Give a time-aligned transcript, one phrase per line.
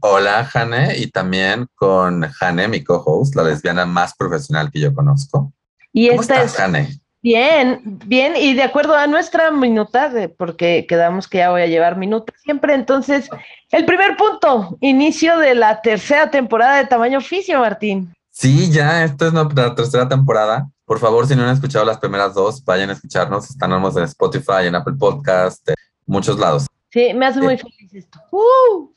[0.00, 5.52] Hola, Jane, y también con Jane, mi co-host, la lesbiana más profesional que yo conozco.
[5.92, 7.00] Y esta es Jane?
[7.22, 11.96] Bien, bien, y de acuerdo a nuestra minuta, porque quedamos que ya voy a llevar
[11.96, 13.30] minutos siempre, entonces,
[13.70, 18.12] el primer punto, inicio de la tercera temporada de Tamaño Oficio, Martín.
[18.30, 20.68] Sí, ya, esto es la tercera temporada.
[20.84, 23.48] Por favor, si no han escuchado las primeras dos, vayan a escucharnos.
[23.48, 26.66] Estamos en Spotify, en Apple Podcast, en muchos lados.
[26.90, 28.20] Sí, me hace muy feliz esto.
[28.30, 28.93] ¡Uh!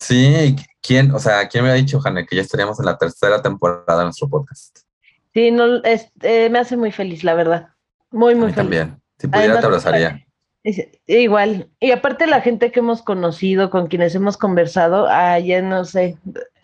[0.00, 3.42] Sí, ¿quién, o sea, quién me ha dicho, Jane, que ya estaríamos en la tercera
[3.42, 4.80] temporada de nuestro podcast?
[5.32, 7.68] Sí, no, eh, me hace muy feliz, la verdad.
[8.10, 8.56] Muy, muy feliz.
[8.56, 9.02] También.
[9.18, 10.26] Si pudiera, te abrazaría.
[11.06, 11.70] igual.
[11.80, 16.18] Y aparte la gente que hemos conocido, con quienes hemos conversado, ah, ya no sé,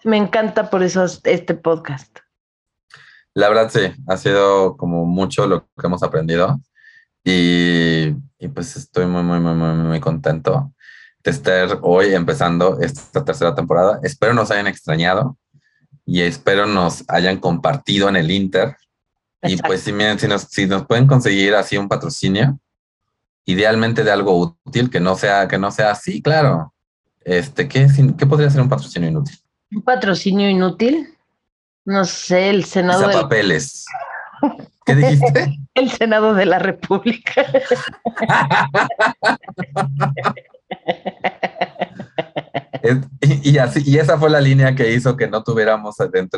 [0.05, 2.19] me encanta por eso este podcast.
[3.35, 6.61] La verdad sí, ha sido como mucho lo que hemos aprendido
[7.25, 10.73] y, y pues estoy muy, muy, muy, muy, muy contento
[11.23, 14.01] de estar hoy empezando esta tercera temporada.
[14.03, 15.37] Espero nos hayan extrañado
[16.07, 18.77] y espero nos hayan compartido en el Inter.
[19.43, 22.59] Y pues si, si, nos, si nos pueden conseguir así un patrocinio,
[23.47, 26.75] idealmente de algo útil, que no sea, que no sea así, claro.
[27.21, 27.87] Este, ¿qué,
[28.19, 29.39] ¿Qué podría ser un patrocinio inútil?
[29.73, 31.17] ¿Un patrocinio inútil?
[31.85, 33.09] No sé, el Senado.
[33.09, 33.87] de papeles.
[34.85, 35.59] ¿Qué dijiste?
[35.75, 37.47] el Senado de la República.
[43.21, 46.29] y, así, y esa fue la línea que hizo que no tuviéramos de,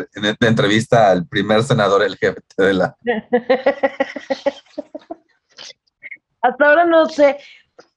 [0.41, 2.97] entrevista al primer senador el jefe de la.
[6.43, 7.39] Hasta ahora no sé,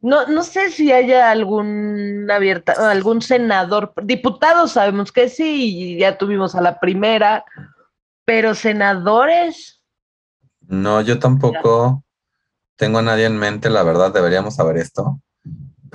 [0.01, 6.53] no, no sé si haya algún abierta, algún senador, diputados sabemos que sí, ya tuvimos
[6.53, 7.43] a la primera,
[8.23, 9.81] pero senadores.
[10.67, 12.03] No, yo tampoco
[12.75, 15.19] tengo a nadie en mente, la verdad, deberíamos saber esto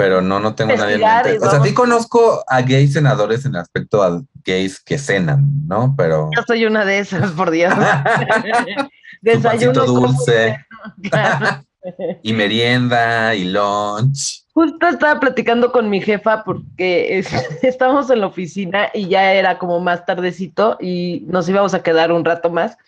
[0.01, 1.43] pero no, no tengo nadie en.
[1.43, 5.95] O sea, sí conozco a gays senadores en el aspecto a gays que cenan, ¿no?
[5.95, 6.31] Pero.
[6.35, 7.75] Yo soy una de esas, por Dios.
[9.21, 10.57] Desayuno dulce.
[12.23, 14.47] y merienda y lunch.
[14.55, 17.23] Justo estaba platicando con mi jefa porque
[17.63, 22.11] estábamos en la oficina y ya era como más tardecito y nos íbamos a quedar
[22.11, 22.79] un rato más.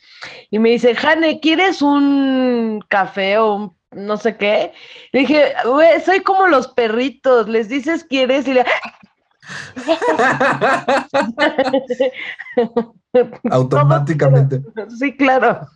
[0.50, 4.72] Y me dice, Jane, ¿quieres un café o un no sé qué.
[5.12, 8.64] Le dije, güey, soy como los perritos, les dices quieres y le...
[13.50, 14.62] Automáticamente.
[14.98, 15.66] Sí, claro.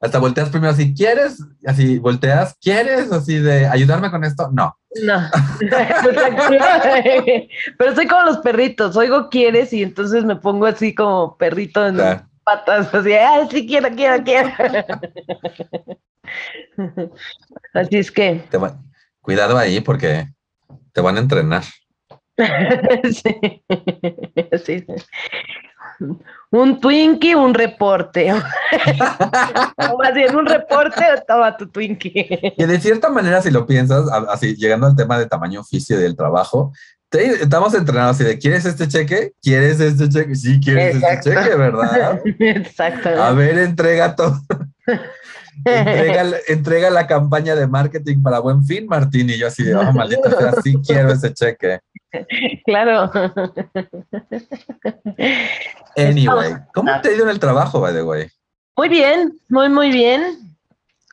[0.00, 1.44] Hasta volteas primero así, ¿quieres?
[1.66, 3.10] Así volteas, ¿quieres?
[3.10, 4.48] Así de ayudarme con esto.
[4.52, 4.76] No.
[5.04, 5.30] No.
[7.78, 11.98] Pero soy como los perritos, oigo quieres y entonces me pongo así como perrito en,
[12.48, 14.50] patas, así, ay, sí quiero, quiero, quiero.
[17.74, 18.42] así es que.
[19.20, 20.26] cuidado ahí porque
[20.92, 21.64] te van a entrenar.
[23.04, 23.34] sí.
[24.64, 24.86] sí.
[26.50, 28.32] Un Twinkie, un reporte.
[28.32, 32.54] o más bien, un reporte, toma tu Twinkie.
[32.56, 36.16] Que de cierta manera, si lo piensas, así llegando al tema de tamaño oficio del
[36.16, 36.72] trabajo,
[37.10, 39.32] estamos entrenados así de, ¿quieres este cheque?
[39.42, 40.34] ¿Quieres este cheque?
[40.34, 42.20] Sí, quieres este cheque, ¿verdad?
[42.38, 43.08] Exacto.
[43.08, 44.38] A ver, entrega todo.
[46.48, 49.30] entrega, la campaña de marketing para Buen Fin, Martín.
[49.30, 51.80] Y yo así de, oh, maldita sea, sí quiero ese cheque.
[52.64, 53.10] Claro.
[55.96, 58.28] Anyway, ¿cómo te ha ido en el trabajo, by the way?
[58.76, 60.56] Muy bien, muy, muy bien.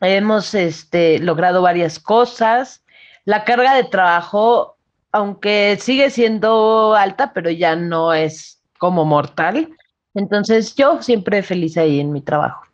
[0.02, 2.84] Hemos este, logrado varias cosas.
[3.24, 4.75] La carga de trabajo
[5.16, 9.74] aunque sigue siendo alta, pero ya no es como mortal.
[10.14, 12.66] Entonces yo siempre feliz ahí en mi trabajo.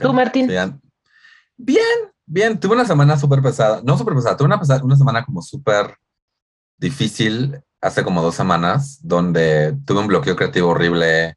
[0.00, 0.46] ¿Tú, Martín?
[0.46, 0.80] Bien.
[2.24, 3.82] bien, Tuve una semana súper pesada.
[3.84, 5.94] No súper pesada, tuve una, una semana como súper
[6.78, 11.34] difícil hace como dos semanas, donde tuve un bloqueo creativo horrible.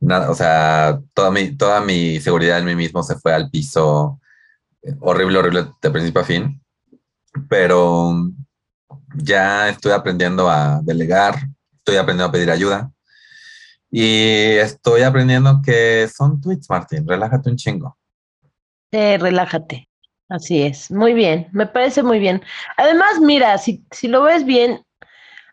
[0.00, 4.18] Nada, o sea, toda mi, toda mi seguridad en mí mismo se fue al piso.
[5.00, 6.62] Horrible, horrible de principio a fin.
[7.50, 8.14] Pero
[9.14, 11.34] ya estoy aprendiendo a delegar,
[11.76, 12.90] estoy aprendiendo a pedir ayuda
[13.90, 17.06] y estoy aprendiendo que son tweets, Martín.
[17.06, 17.96] Relájate un chingo.
[18.92, 19.88] relájate.
[20.28, 20.90] Así es.
[20.90, 21.48] Muy bien.
[21.52, 22.42] Me parece muy bien.
[22.76, 24.84] Además, mira, si, si lo ves bien,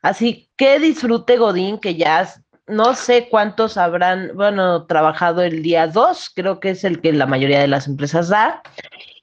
[0.01, 2.29] así que disfrute Godín, que ya
[2.67, 7.25] no sé cuántos habrán, bueno, trabajado el día 2, creo que es el que la
[7.25, 8.61] mayoría de las empresas da.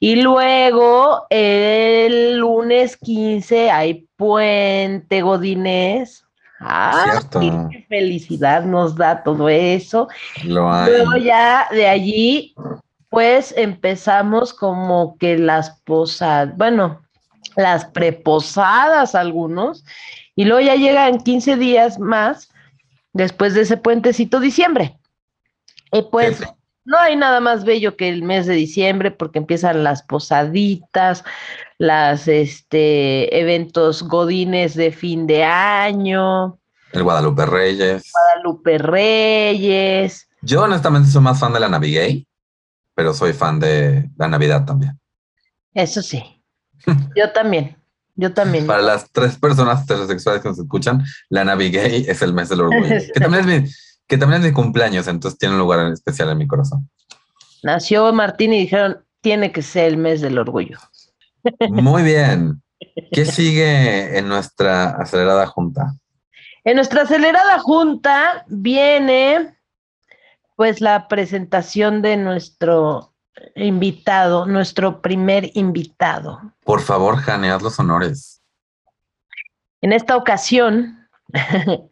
[0.05, 6.27] Y luego el lunes 15 hay puente Godines.
[6.59, 10.09] Ah, qué felicidad nos da todo eso.
[10.43, 10.91] Lo hay.
[10.91, 12.53] Luego ya de allí,
[13.11, 17.01] pues empezamos como que las posadas, bueno,
[17.55, 19.85] las preposadas algunos,
[20.35, 22.51] y luego ya llegan 15 días más
[23.13, 24.99] después de ese puentecito diciembre.
[25.93, 26.43] Y pues
[26.85, 31.25] no hay nada más bello que el mes de diciembre porque empiezan las posaditas,
[31.79, 36.59] las este eventos godines de fin de año.
[36.93, 38.11] El Guadalupe Reyes.
[38.13, 40.29] Guadalupe Reyes.
[40.43, 42.27] Yo honestamente soy más fan de la Navigay,
[42.95, 44.99] pero soy fan de la Navidad también.
[45.73, 46.43] Eso sí.
[47.17, 47.77] Yo también.
[48.15, 48.67] Yo también.
[48.67, 52.89] Para las tres personas heterosexuales que nos escuchan, la Navigay es el mes del orgullo.
[53.15, 53.71] que, también es mi,
[54.13, 56.87] que también es mi cumpleaños, entonces tiene un lugar especial en mi corazón.
[57.63, 60.79] Nació Martín y dijeron, tiene que ser el mes del orgullo.
[61.71, 62.63] Muy bien.
[63.11, 65.95] ¿Qué sigue en nuestra acelerada junta?
[66.63, 69.57] En nuestra acelerada junta viene
[70.57, 73.15] pues la presentación de nuestro
[73.55, 76.39] invitado, nuestro primer invitado.
[76.67, 78.43] Por favor, Jane, haz los honores.
[79.81, 81.09] En esta ocasión,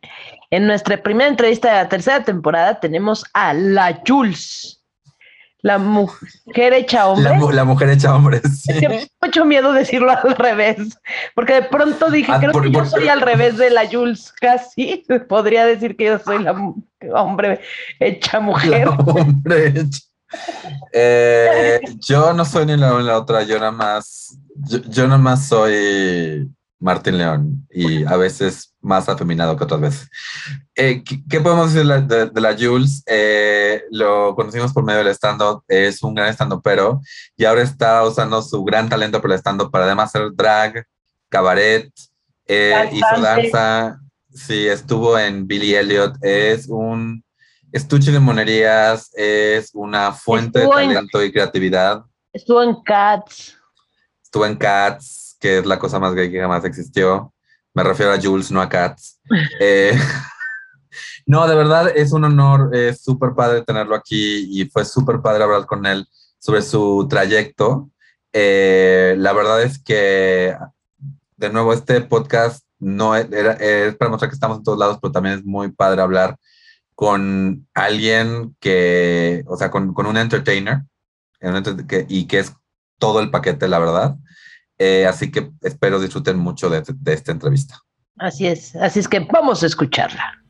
[0.50, 4.76] en nuestra primera entrevista de la tercera temporada, tenemos a la Jules.
[5.62, 7.30] La mujer hecha hombre.
[7.52, 8.72] La, mujer hecha hombre, sí.
[9.20, 10.98] mucho miedo decirlo al revés,
[11.34, 15.04] porque de pronto dije, ah, creo que yo soy al revés de la Jules, casi.
[15.28, 16.54] Podría decir que yo soy la
[17.14, 17.60] hombre
[17.98, 18.86] hecha mujer.
[18.86, 20.00] La hombre hecha
[20.92, 25.18] eh, yo no soy ni la una ni la otra, yo nada más, yo, nada
[25.18, 26.48] más soy
[26.80, 30.10] Martín León y a veces más afeminado que otras veces.
[30.74, 33.02] Eh, ¿qué, podemos decir de, la Jules?
[33.06, 37.00] Eh, lo conocimos por medio del stand-up, es un gran stand pero
[37.36, 40.86] y ahora está usando su gran talento por el stand-up para además hacer drag,
[41.28, 41.92] cabaret,
[42.48, 44.00] hizo danza,
[44.32, 47.22] sí, estuvo en Billy Elliot, es un
[47.72, 52.02] Estuche de Monerías es una fuente de talento y creatividad.
[52.32, 53.56] Estuvo en Cats.
[54.24, 57.32] Estuvo en Cats, que es la cosa más gay que jamás existió.
[57.74, 59.20] Me refiero a Jules, no a Cats.
[59.60, 59.98] Eh,
[61.26, 65.44] no, de verdad es un honor, es súper padre tenerlo aquí y fue súper padre
[65.44, 66.06] hablar con él
[66.38, 67.90] sobre su trayecto.
[68.32, 70.56] Eh, la verdad es que,
[71.36, 75.12] de nuevo, este podcast no era, es para mostrar que estamos en todos lados, pero
[75.12, 76.36] también es muy padre hablar
[76.94, 80.82] con alguien que, o sea, con, un entertainer
[82.08, 82.52] y que es
[82.98, 84.16] todo el paquete, la verdad.
[84.82, 87.78] Eh, así que espero disfruten mucho de esta entrevista.
[88.16, 90.42] Así es, así es que vamos a escucharla.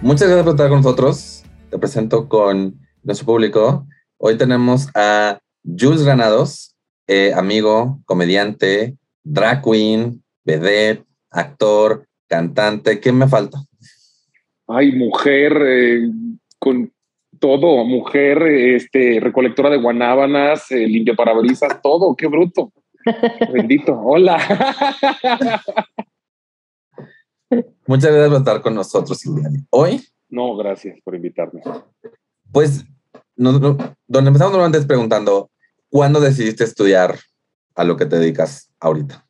[0.00, 1.44] Muchas gracias por estar con nosotros.
[1.68, 3.86] Te presento con nuestro público.
[4.16, 6.73] Hoy tenemos a Jules Granados,
[7.06, 13.00] eh, amigo, comediante, drag queen, vedette, actor, cantante.
[13.00, 13.58] ¿Qué me falta?
[14.66, 16.10] Ay, mujer eh,
[16.58, 16.90] con
[17.38, 22.72] todo, mujer, este, recolectora de guanábanas, eh, limpia parabrisas, todo, qué bruto.
[23.52, 23.92] Bendito.
[24.02, 24.38] Hola.
[27.86, 29.20] Muchas gracias por estar con nosotros,
[29.70, 30.00] Hoy.
[30.30, 31.60] No, gracias por invitarme.
[32.50, 32.86] Pues,
[33.36, 33.76] donde
[34.08, 35.50] empezamos normalmente es preguntando,
[35.94, 37.20] ¿cuándo decidiste estudiar
[37.76, 39.24] a lo que te dedicas ahorita?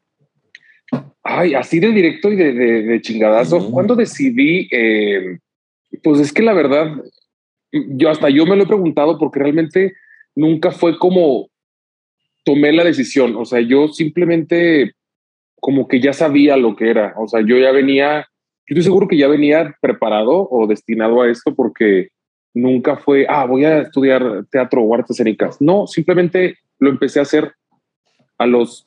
[1.23, 3.71] Ay, así de directo y de, de, chingadazo.
[3.71, 4.67] ¿Cuándo decidí?
[4.73, 5.41] Eh,
[6.03, 6.91] pues es que la verdad,
[7.71, 9.93] yo hasta yo me lo he preguntado porque realmente
[10.35, 11.51] nunca fue como
[12.47, 13.37] tomé la decisión.
[13.37, 14.95] O sea, yo simplemente
[15.61, 17.13] como que ya sabía lo que era.
[17.19, 18.27] O sea, yo ya venía,
[18.67, 22.09] yo estoy seguro que ya venía preparado o destinado a esto porque
[22.55, 25.61] nunca fue, ah, voy a estudiar teatro o artes escénicas.
[25.61, 27.53] No, simplemente lo empecé a hacer
[28.39, 28.87] a los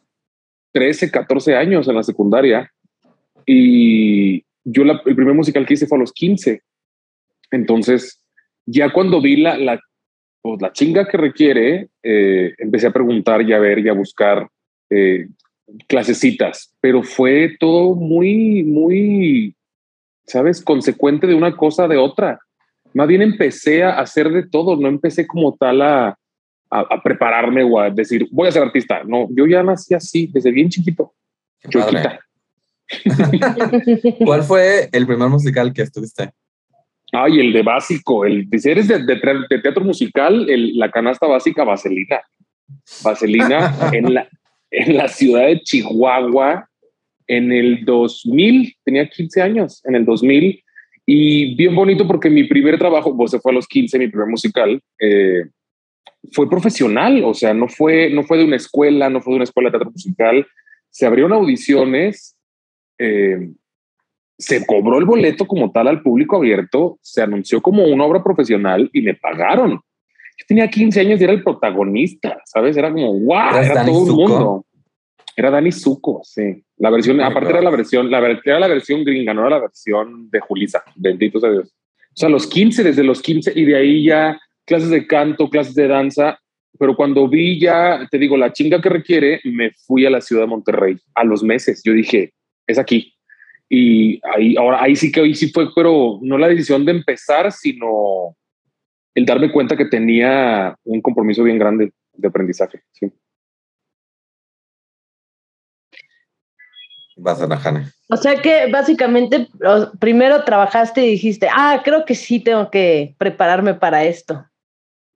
[0.72, 2.72] 13, 14 años en la secundaria.
[3.46, 6.62] Y yo el primer musical que hice fue a los 15.
[7.52, 8.22] Entonces,
[8.66, 9.80] ya cuando vi la, la,
[10.42, 14.48] pues, la chinga que requiere, eh, empecé a preguntar y a ver y a buscar
[14.90, 15.28] eh,
[15.88, 19.56] clasecitas, pero fue todo muy, muy,
[20.26, 20.64] ¿sabes?
[20.64, 22.40] Consecuente de una cosa de otra.
[22.98, 26.18] Más bien empecé a hacer de todo, no empecé como tal a,
[26.72, 29.04] a, prepararme o a decir, voy a ser artista.
[29.04, 31.14] No, yo ya nací así, desde bien chiquito.
[34.26, 36.32] ¿Cuál fue el primer musical que estuviste?
[37.12, 39.06] Ay, el de básico, el si eres de,
[39.62, 42.22] teatro musical, la canasta básica Vaselina.
[43.04, 44.28] Vaselina en, la,
[44.72, 46.68] en la ciudad de Chihuahua
[47.28, 50.64] en el 2000, tenía 15 años, en el 2000,
[51.10, 54.28] y bien bonito porque mi primer trabajo, pues se fue a los 15, mi primer
[54.28, 55.46] musical, eh,
[56.34, 59.44] fue profesional, o sea, no fue, no fue de una escuela, no fue de una
[59.46, 60.46] escuela de teatro musical,
[60.90, 62.36] se abrieron audiciones,
[63.00, 63.52] eh,
[64.38, 68.90] se cobró el boleto como tal al público abierto, se anunció como una obra profesional
[68.92, 69.72] y me pagaron.
[69.72, 72.76] Yo tenía 15 años y era el protagonista, ¿sabes?
[72.76, 74.66] Era como, wow, era todo el mundo.
[75.38, 76.66] Era Dani Zuko, sí.
[76.78, 80.30] La versión, aparte era la versión, la, era la versión gringa, no era la versión
[80.30, 81.70] de Julisa, bendito sea Dios.
[81.70, 85.74] O sea, los 15, desde los 15, y de ahí ya clases de canto, clases
[85.76, 86.40] de danza,
[86.80, 90.44] pero cuando vi ya, te digo, la chinga que requiere, me fui a la ciudad
[90.44, 91.82] de Monterrey a los meses.
[91.84, 92.34] Yo dije,
[92.68, 93.14] es aquí.
[93.70, 97.52] Y ahí, ahora, ahí sí que ahí sí fue, pero no la decisión de empezar,
[97.52, 98.36] sino
[99.16, 102.82] el darme cuenta que tenía un compromiso bien grande de aprendizaje.
[102.92, 103.12] Sí.
[107.18, 107.88] Vas a Jane.
[108.10, 109.48] O sea que básicamente
[110.00, 114.46] primero trabajaste y dijiste, ah, creo que sí tengo que prepararme para esto.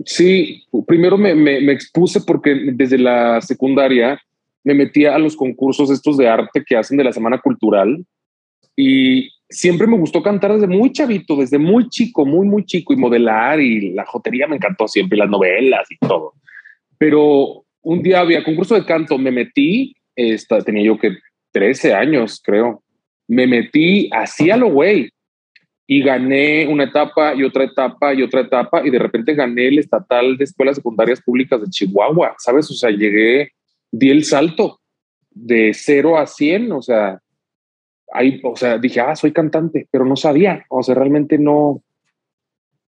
[0.04, 4.20] Sí, primero me, me, expuse porque desde la secundaria
[4.64, 8.04] me metía a los concursos estos de arte que hacen de la Semana Cultural
[8.76, 12.98] y siempre me gustó cantar desde muy chavito, desde muy chico, muy, muy chico y
[12.98, 16.34] modelar y la jotería me encantó siempre, las novelas y todo.
[16.98, 21.18] Pero un día había concurso de canto, me metí, esta, tenía yo que
[21.52, 22.84] 13 años, creo.
[23.28, 25.10] Me metí así a lo güey
[25.88, 29.80] y gané una etapa y otra etapa y otra etapa y de repente gané el
[29.80, 32.70] estatal de escuelas secundarias públicas de Chihuahua, ¿sabes?
[32.72, 33.52] O sea, llegué,
[33.92, 34.80] di el salto
[35.30, 37.20] de 0 a 100, o sea,
[38.14, 41.84] ahí, o sea, dije, ah, soy cantante, pero no sabía, o sea, realmente no,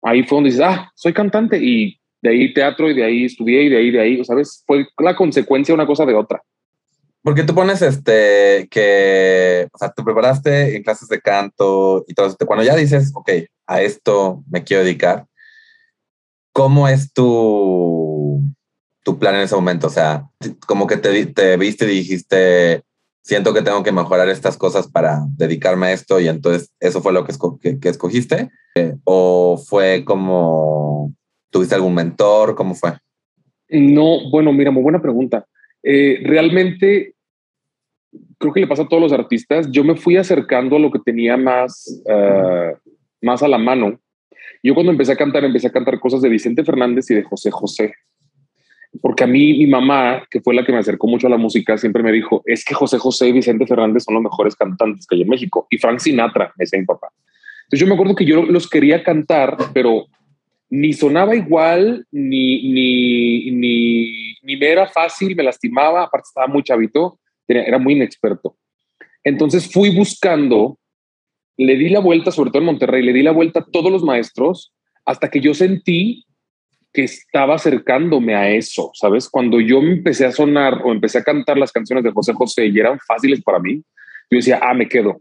[0.02, 3.64] ahí fue donde dices, ah, soy cantante y de ahí teatro y de ahí estudié
[3.64, 4.64] y de ahí, de ahí, ¿sabes?
[4.66, 6.42] Fue la consecuencia una cosa de otra.
[7.24, 12.36] Porque tú pones este que, o sea, tú preparaste en clases de canto y todo.
[12.46, 13.30] Cuando ya dices, ok,
[13.66, 15.24] a esto me quiero dedicar,
[16.52, 18.42] ¿cómo es tu,
[19.02, 19.86] tu plan en ese momento?
[19.86, 20.28] O sea,
[20.66, 22.82] como que te, te viste y dijiste,
[23.22, 27.14] siento que tengo que mejorar estas cosas para dedicarme a esto y entonces eso fue
[27.14, 28.50] lo que, que, escogiste?
[29.04, 31.14] ¿O fue como,
[31.48, 32.54] tuviste algún mentor?
[32.54, 32.98] ¿Cómo fue?
[33.70, 35.46] No, bueno, mira, muy buena pregunta.
[35.82, 37.13] Eh, realmente
[38.38, 40.98] creo que le pasa a todos los artistas, yo me fui acercando a lo que
[40.98, 42.74] tenía más, eh,
[43.22, 43.98] más a la mano.
[44.62, 47.50] Yo cuando empecé a cantar, empecé a cantar cosas de Vicente Fernández y de José
[47.50, 47.94] José.
[49.00, 51.76] Porque a mí, mi mamá, que fue la que me acercó mucho a la música,
[51.76, 55.16] siempre me dijo, es que José José y Vicente Fernández son los mejores cantantes que
[55.16, 55.66] hay en México.
[55.68, 57.08] Y Frank Sinatra, me decía mi papá.
[57.64, 60.06] Entonces yo me acuerdo que yo los quería cantar, pero
[60.70, 66.62] ni sonaba igual, ni, ni, ni, ni me era fácil, me lastimaba, aparte estaba muy
[66.62, 68.56] chavito era muy inexperto.
[69.22, 70.78] Entonces fui buscando,
[71.56, 74.02] le di la vuelta, sobre todo en Monterrey, le di la vuelta a todos los
[74.02, 74.74] maestros
[75.04, 76.24] hasta que yo sentí
[76.92, 79.28] que estaba acercándome a eso, ¿sabes?
[79.28, 82.78] Cuando yo empecé a sonar o empecé a cantar las canciones de José José y
[82.78, 83.82] eran fáciles para mí,
[84.30, 85.20] yo decía, ah, me quedo,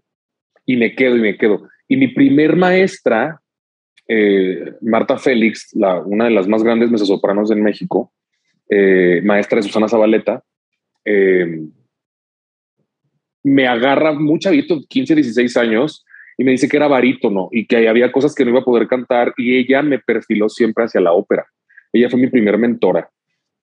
[0.67, 1.67] y me quedo, y me quedo.
[1.87, 3.39] Y mi primer maestra,
[4.07, 5.69] eh, Marta Félix,
[6.05, 8.13] una de las más grandes mezzosopranos en México,
[8.69, 10.43] eh, maestra de Susana Zabaleta,
[11.03, 11.59] eh,
[13.43, 16.05] me agarra mucho chavito, 15, 16 años,
[16.37, 18.87] y me dice que era barítono y que había cosas que no iba a poder
[18.87, 21.45] cantar y ella me perfiló siempre hacia la ópera.
[21.91, 23.09] Ella fue mi primer mentora,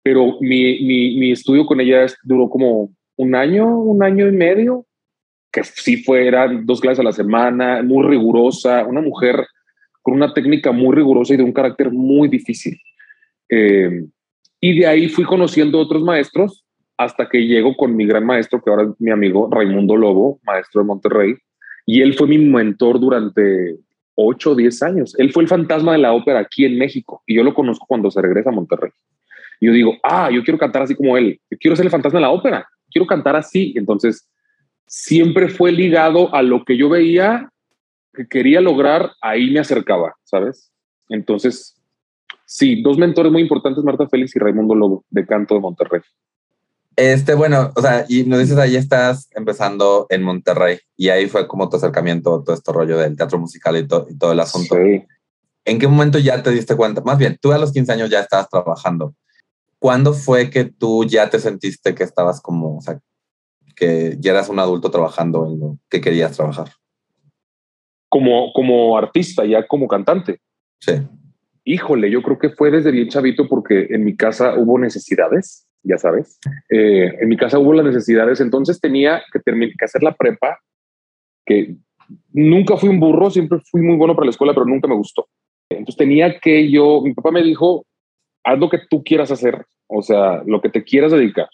[0.02, 0.80] pero mi,
[1.16, 4.86] mi, estudio con ella duró como un año, un año y medio,
[5.50, 6.30] que sí fue,
[6.62, 9.46] dos clases a la semana, muy rigurosa, una mujer
[10.00, 12.80] con una técnica muy rigurosa y de un carácter muy difícil.
[13.48, 14.04] Eh,
[14.60, 16.64] y de ahí fui conociendo otros maestros
[17.00, 20.82] hasta que llego con mi gran maestro, que ahora es mi amigo Raimundo Lobo, maestro
[20.82, 21.34] de Monterrey,
[21.86, 23.78] y él fue mi mentor durante
[24.16, 25.18] 8 o 10 años.
[25.18, 28.10] Él fue el fantasma de la ópera aquí en México y yo lo conozco cuando
[28.10, 28.90] se regresa a Monterrey.
[29.60, 32.18] Y yo digo, ah, yo quiero cantar así como él, yo quiero ser el fantasma
[32.18, 33.72] de la ópera, quiero cantar así.
[33.76, 34.28] Entonces,
[34.86, 37.48] siempre fue ligado a lo que yo veía
[38.12, 40.70] que quería lograr, ahí me acercaba, ¿sabes?
[41.08, 41.80] Entonces,
[42.44, 46.02] sí, dos mentores muy importantes, Marta Félix y Raimundo Lobo, de canto de Monterrey.
[47.00, 51.48] Este, bueno, o sea, y nos dices ahí estás empezando en Monterrey y ahí fue
[51.48, 54.76] como tu acercamiento, todo este rollo del teatro musical y, y todo el asunto.
[54.76, 57.00] ¿En qué momento ya te diste cuenta?
[57.00, 59.14] Más bien, tú a los 15 años ya estabas trabajando.
[59.78, 63.00] ¿Cuándo fue que tú ya te sentiste que estabas como, o sea,
[63.74, 66.68] que ya eras un adulto trabajando en lo que querías trabajar?
[68.10, 70.42] Como, como artista, ya como cantante.
[70.80, 71.00] Sí.
[71.64, 75.98] Híjole, yo creo que fue desde bien chavito porque en mi casa hubo necesidades, ya
[75.98, 76.38] sabes.
[76.70, 80.58] Eh, en mi casa hubo las necesidades, entonces tenía que, que hacer la prepa,
[81.46, 81.76] que
[82.32, 85.28] nunca fui un burro, siempre fui muy bueno para la escuela, pero nunca me gustó.
[85.70, 87.86] Entonces tenía que yo, mi papá me dijo,
[88.44, 91.48] haz lo que tú quieras hacer, o sea, lo que te quieras dedicar.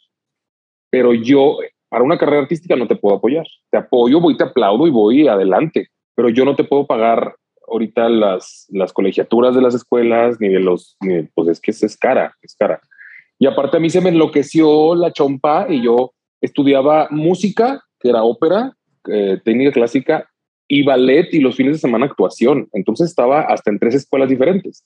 [0.90, 3.46] Pero yo, para una carrera artística no te puedo apoyar.
[3.70, 7.34] Te apoyo, voy, te aplaudo y voy adelante, pero yo no te puedo pagar
[7.68, 10.96] ahorita las, las colegiaturas de las escuelas, ni de los,
[11.34, 12.80] pues es que es, cara, es cara.
[13.38, 18.22] Y aparte a mí se me enloqueció la chompa y yo estudiaba música, que era
[18.22, 18.76] ópera,
[19.10, 20.28] eh, técnica clásica
[20.68, 22.68] y ballet y los fines de semana actuación.
[22.72, 24.84] Entonces estaba hasta en tres escuelas diferentes.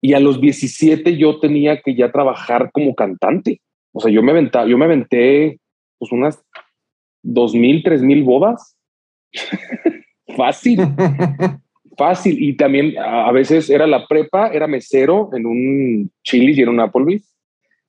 [0.00, 3.60] Y a los 17 yo tenía que ya trabajar como cantante.
[3.92, 5.60] O sea, yo me yo me aventé
[5.98, 6.40] pues unas
[7.22, 8.76] dos mil, tres mil bodas.
[10.36, 10.80] Fácil.
[11.98, 12.42] Fácil.
[12.42, 16.80] Y también a veces era la prepa, era mesero en un chili y en un
[16.80, 17.36] Applebee's.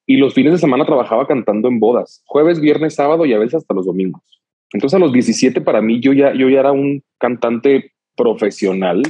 [0.07, 2.23] Y los fines de semana trabajaba cantando en bodas.
[2.25, 4.23] Jueves, viernes, sábado y a veces hasta los domingos.
[4.73, 9.03] Entonces a los 17 para mí yo ya, yo ya era un cantante profesional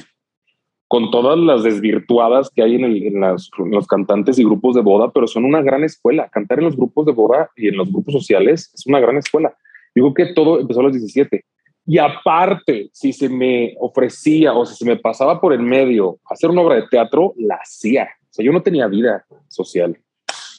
[0.90, 5.46] con todas las desvirtuadas que hay en, los cantantes y grupos de boda, pero son
[5.46, 6.28] una gran escuela.
[6.30, 9.56] Cantar en los grupos de boda y en los grupos sociales es una gran escuela.
[9.94, 11.46] Digo que todo empezó a los 17.
[11.92, 16.52] Y aparte, si se me ofrecía o si se me pasaba por el medio hacer
[16.52, 18.08] una obra de teatro, la hacía.
[18.22, 19.98] O sea, yo no tenía vida social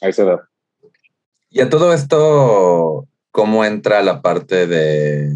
[0.01, 0.39] a esa edad.
[1.49, 5.33] Y a todo esto, ¿cómo entra la parte de,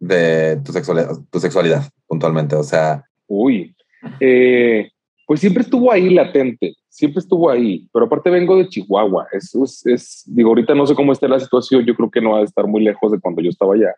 [0.00, 2.56] de tu, sexualidad, tu sexualidad puntualmente?
[2.56, 3.04] O sea...
[3.28, 3.76] Uy,
[4.18, 4.90] eh,
[5.28, 10.24] pues siempre estuvo ahí latente, siempre estuvo ahí, pero aparte vengo de Chihuahua, eso es,
[10.26, 12.66] digo, ahorita no sé cómo está la situación, yo creo que no va a estar
[12.66, 13.94] muy lejos de cuando yo estaba allá.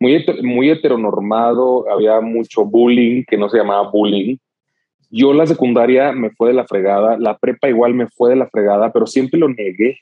[0.00, 4.36] Muy, muy heteronormado, había mucho bullying, que no se llamaba bullying.
[5.10, 8.48] Yo la secundaria me fue de la fregada, la prepa igual me fue de la
[8.48, 9.98] fregada, pero siempre lo negué.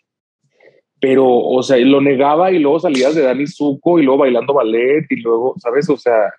[1.01, 5.05] Pero, o sea, lo negaba y luego salías de Dani Zuko y luego bailando ballet
[5.11, 5.91] y luego, ¿sabes?
[5.91, 6.33] O sea,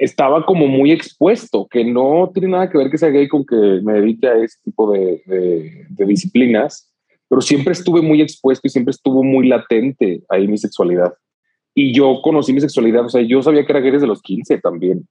[0.00, 3.80] estaba como muy expuesto, que no tiene nada que ver que sea gay con que
[3.82, 6.90] me dedique a ese tipo de, de, disciplinas,
[7.28, 11.12] pero siempre estuve muy expuesto y siempre estuvo muy latente ahí mi sexualidad.
[11.82, 14.58] Y yo conocí mi sexualidad, o sea, yo sabía que era gay desde los 15
[14.58, 15.08] también,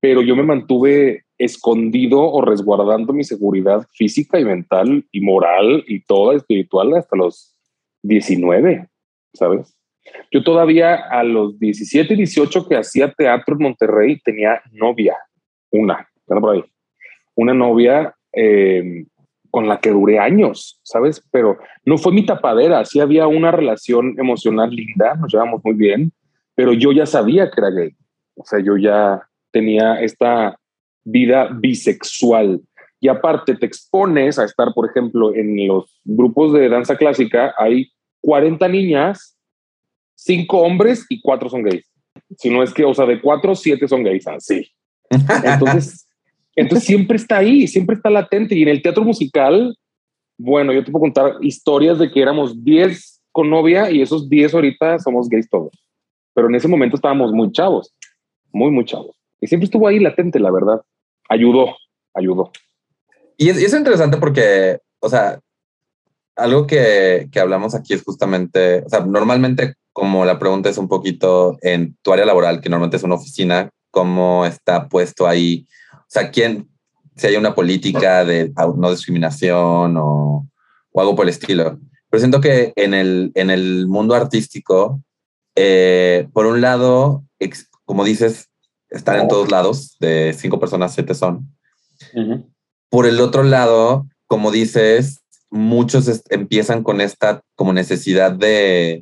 [0.00, 6.00] pero yo me mantuve escondido o resguardando mi seguridad física y mental y moral y
[6.00, 7.56] toda espiritual hasta los
[8.02, 8.88] 19,
[9.34, 9.76] ¿sabes?
[10.32, 15.14] Yo todavía a los 17 y 18 que hacía teatro en Monterrey tenía novia,
[15.70, 16.64] una, por ahí,
[17.36, 19.04] una novia eh,
[19.50, 21.22] con la que duré años, ¿sabes?
[21.30, 26.12] Pero no fue mi tapadera, sí había una relación emocional linda, nos llevamos muy bien,
[26.54, 27.94] pero yo ya sabía que era gay,
[28.36, 30.56] o sea, yo ya tenía esta
[31.04, 32.60] vida bisexual.
[33.02, 37.90] Y aparte te expones a estar, por ejemplo, en los grupos de danza clásica, hay
[38.20, 39.38] 40 niñas
[40.20, 41.86] cinco hombres y cuatro son gays.
[42.36, 44.70] Si no es que, o sea, de cuatro, siete son gays, así.
[45.44, 46.06] Entonces,
[46.56, 48.54] entonces siempre está ahí, siempre está latente.
[48.54, 49.76] Y en el teatro musical,
[50.38, 54.54] bueno, yo te puedo contar historias de que éramos diez con novia y esos diez
[54.54, 55.72] ahorita somos gays todos.
[56.34, 57.94] Pero en ese momento estábamos muy chavos,
[58.52, 59.16] muy, muy chavos.
[59.40, 60.82] Y siempre estuvo ahí latente, la verdad.
[61.28, 61.76] Ayudó,
[62.14, 62.50] ayudó.
[63.36, 65.40] Y es, es interesante porque, o sea,
[66.36, 70.88] algo que, que, hablamos aquí es justamente, o sea, normalmente como la pregunta es un
[70.88, 75.66] poquito en tu área laboral, que normalmente es una oficina, ¿cómo está puesto ahí?
[76.10, 76.68] O sea, ¿quién,
[77.14, 80.48] si hay una política de no discriminación o,
[80.90, 81.78] o algo por el estilo?
[82.10, 85.00] Pero siento que en el, en el mundo artístico,
[85.54, 87.22] eh, por un lado,
[87.84, 88.48] como dices,
[88.88, 91.56] están en todos lados, de cinco personas, siete son.
[92.88, 99.00] Por el otro lado, como dices, muchos empiezan con esta como necesidad de,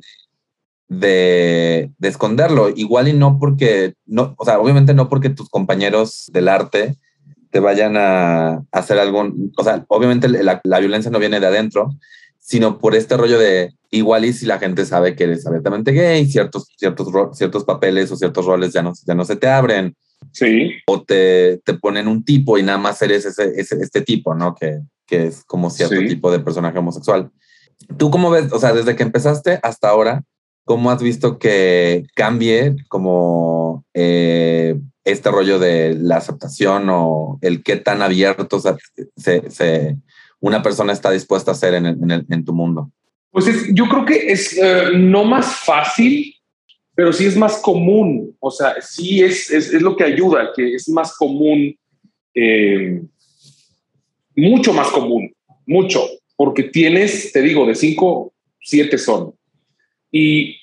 [0.89, 2.69] de, esconderlo.
[2.75, 6.97] Igual y no porque, no, o sea, obviamente no porque tus compañeros del arte
[7.51, 11.95] te vayan a, hacer algún, o sea, obviamente la, violencia no viene de adentro,
[12.39, 16.25] sino por este rollo de igual y si la gente sabe que eres abiertamente gay,
[16.25, 19.95] ciertos, ciertos, ciertos papeles o ciertos roles ya no, ya no se te abren.
[20.31, 20.73] Sí.
[20.85, 24.53] O te, te ponen un tipo y nada más eres ese, este tipo, ¿no?
[24.53, 27.31] Que, que es como cierto tipo de personaje homosexual.
[27.97, 30.23] ¿Tú cómo ves, o sea, desde que empezaste hasta ahora,
[30.65, 37.75] cómo has visto que cambie como eh, este rollo de la aceptación o el qué
[37.75, 38.61] tan abierto
[40.39, 42.91] una persona está dispuesta a ser en, en, tu mundo?
[43.31, 46.33] Pues yo creo que es eh, no más fácil,
[46.95, 48.35] pero sí es más común.
[48.39, 51.75] O sea, sí es, es, lo que ayuda, que es más común,
[52.33, 53.01] eh,
[54.35, 55.33] mucho más común,
[55.65, 59.33] mucho, porque tienes, te digo, de cinco, siete son.
[60.11, 60.57] Y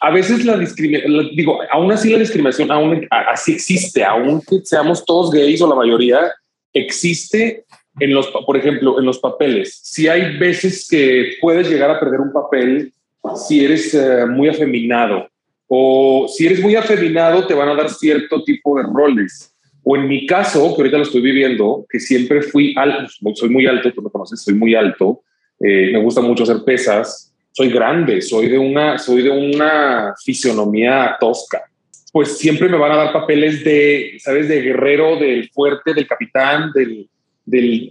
[0.00, 5.30] a veces la discriminación, digo, aún así la discriminación, aún así existe, aunque seamos todos
[5.30, 6.32] gays o la mayoría,
[6.72, 7.64] existe
[8.00, 9.80] en los, por ejemplo, en los papeles.
[9.82, 12.92] Si hay veces que puedes llegar a perder un papel
[13.36, 15.28] si eres eh, muy afeminado
[15.66, 19.54] o si eres muy afeminado te van a dar cierto tipo de roles.
[19.82, 23.66] O en mi caso, que ahorita lo estoy viviendo, que siempre fui alto, soy muy
[23.66, 25.22] alto, tú me conoces, soy muy alto,
[25.60, 27.27] eh, me gusta mucho hacer pesas,
[27.58, 31.64] soy grande, soy de una, soy de una fisionomía tosca.
[32.12, 34.48] Pues siempre me van a dar papeles de, ¿sabes?
[34.48, 37.08] De guerrero, del fuerte, del capitán, del,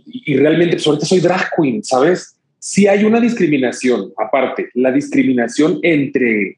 [0.06, 2.38] y realmente, pues ahorita soy drag queen, ¿sabes?
[2.60, 6.58] Si hay una discriminación, aparte, la discriminación entre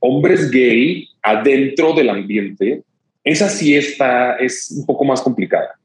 [0.00, 2.82] hombres gay adentro del ambiente,
[3.24, 5.78] esa sí está, es un poco más complicada.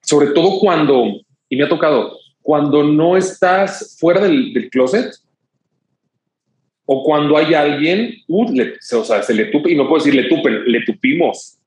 [0.00, 5.14] Sobre todo cuando, y me ha tocado, cuando no estás fuera del, closet
[6.86, 8.46] o cuando hay alguien, uh,
[8.92, 11.58] o sea, se le tupe, y no puedo decir le tupen, le tupimos.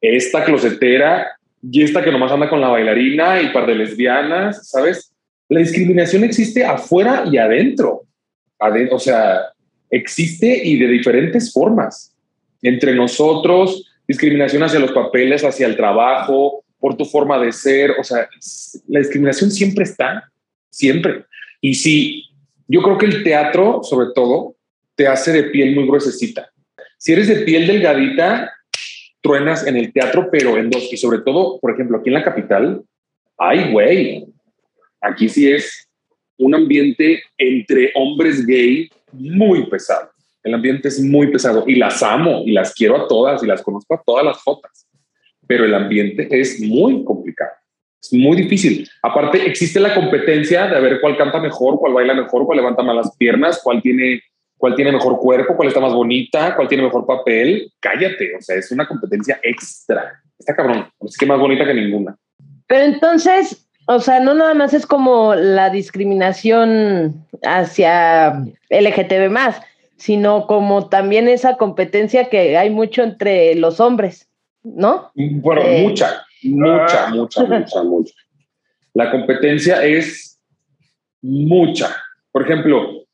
[0.00, 1.26] Esta closetera
[1.60, 5.12] y esta que nomás anda con la bailarina y par de lesbianas, ¿sabes?
[5.48, 8.02] La discriminación existe afuera y adentro.
[8.90, 9.40] o sea,
[9.90, 12.14] existe y de diferentes formas.
[12.62, 17.92] Entre nosotros, discriminación hacia los papeles, hacia el trabajo, por tu forma de ser.
[17.98, 18.28] O sea,
[18.88, 20.30] la discriminación siempre está,
[20.70, 21.24] siempre.
[21.60, 22.24] Y sí,
[22.66, 24.56] yo creo que el teatro, sobre todo,
[24.94, 26.50] te hace de piel muy gruesecita.
[26.98, 28.52] Si eres de piel delgadita,
[29.20, 30.92] truenas en el teatro, pero en dos.
[30.92, 32.82] Y sobre todo, por ejemplo, aquí en la capital,
[33.38, 34.26] ay, güey,
[35.00, 35.88] aquí sí es
[36.36, 40.10] un ambiente entre hombres gay muy pesado.
[40.42, 43.62] El ambiente es muy pesado y las amo y las quiero a todas y las
[43.62, 44.86] conozco a todas las fotos,
[45.46, 47.52] pero el ambiente es muy complicado.
[48.04, 48.88] Es muy difícil.
[49.02, 52.96] Aparte, existe la competencia de ver cuál canta mejor, cuál baila mejor, cuál levanta más
[52.96, 54.20] las piernas, cuál tiene
[54.56, 57.70] cuál tiene mejor cuerpo, cuál está más bonita, cuál tiene mejor papel.
[57.80, 60.22] Cállate, o sea, es una competencia extra.
[60.38, 62.16] Está cabrón, así que más bonita que ninguna.
[62.66, 69.60] Pero entonces, o sea, no nada más es como la discriminación hacia LGTB más,
[69.96, 74.28] sino como también esa competencia que hay mucho entre los hombres,
[74.62, 75.10] ¿no?
[75.14, 78.14] Bueno, eh, mucha, mucha, mucha, mucha, mucha.
[78.92, 80.40] La competencia es
[81.22, 81.96] mucha.
[82.30, 83.04] Por ejemplo,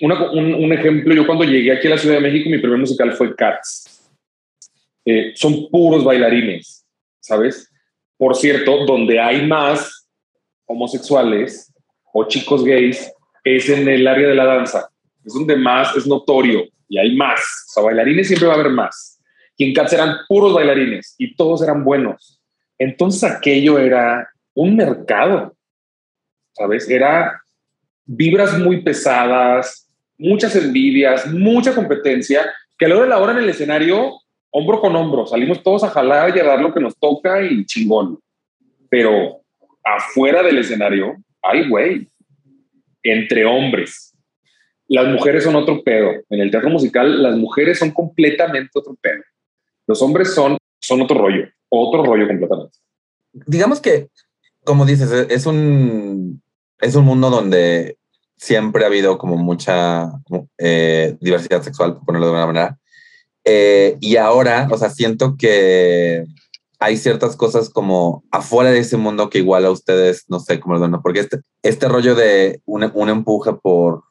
[0.00, 3.34] un, ejemplo, yo cuando llegué aquí a la Ciudad de México, mi primer musical fue
[3.34, 4.10] Cats.
[5.04, 6.86] Eh, son puros bailarines,
[7.20, 7.72] ¿sabes?
[8.16, 10.08] Por cierto, donde hay más
[10.66, 11.72] homosexuales
[12.12, 13.12] o chicos gays
[13.44, 14.88] es en el área de la danza.
[15.24, 17.40] Es donde más es notorio y hay más.
[17.40, 19.20] O sea, bailarines siempre va a haber más.
[19.56, 22.35] Y en Cats eran puros bailarines y todos eran buenos.
[22.78, 25.54] Entonces aquello era un mercado,
[26.52, 26.88] ¿sabes?
[26.88, 27.42] Era
[28.04, 33.48] vibras muy pesadas, muchas envidias, mucha competencia, que a lo de la hora en el
[33.48, 37.42] escenario, hombro con hombro, salimos todos a jalar y a dar lo que nos toca
[37.42, 38.18] y chingón.
[38.88, 39.40] Pero
[39.82, 42.08] afuera del escenario, ay, güey,
[43.02, 44.14] entre hombres.
[44.88, 46.12] Las mujeres son otro pedo.
[46.30, 49.22] En el teatro musical, las mujeres son completamente otro pedo.
[49.86, 52.78] Los hombres son, son otro rollo, otro rollo completamente.
[53.32, 54.08] Digamos que,
[54.64, 56.42] como dices, es un,
[56.80, 57.98] es un mundo donde
[58.36, 60.10] siempre ha habido como mucha
[60.58, 62.78] eh, diversidad sexual, por ponerlo de alguna manera.
[63.44, 66.24] Eh, y ahora, o sea, siento que
[66.78, 70.76] hay ciertas cosas como afuera de ese mundo que igual a ustedes, no sé cómo
[70.76, 74.02] lo porque este, este rollo de un, un empuje por...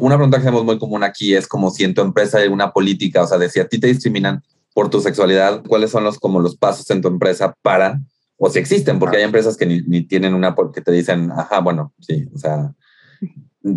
[0.00, 2.72] Una pregunta que hacemos muy común aquí es como si en tu empresa hay una
[2.72, 4.42] política, o sea, de si a ti te discriminan
[4.74, 8.00] por tu sexualidad, ¿cuáles son los como los pasos en tu empresa para,
[8.36, 8.98] o si existen?
[8.98, 12.38] Porque hay empresas que ni, ni tienen una porque te dicen, ajá, bueno, sí, o
[12.38, 12.72] sea,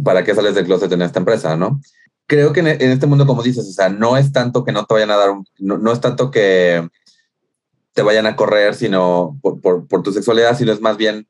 [0.03, 1.81] ¿para qué sales del closet en esta empresa, no?
[2.27, 4.93] Creo que en, este mundo, como dices, o sea, no es tanto que no te
[4.95, 6.87] vayan a dar, no, es tanto que
[7.93, 11.27] te vayan a correr, sino por, por, tu sexualidad, sino es más bien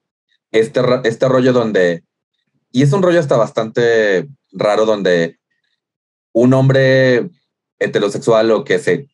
[0.51, 2.06] este, este rollo donde,
[2.71, 5.38] y es un rollo hasta bastante raro, donde
[6.32, 7.30] un hombre
[7.78, 9.10] heterosexual o que se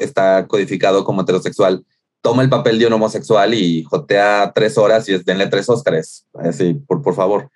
[0.00, 1.84] está codificado como heterosexual
[2.26, 6.26] toma el papel de un homosexual y jotea tres horas y es denle tres Óscares,
[6.34, 7.52] así, por, por favor.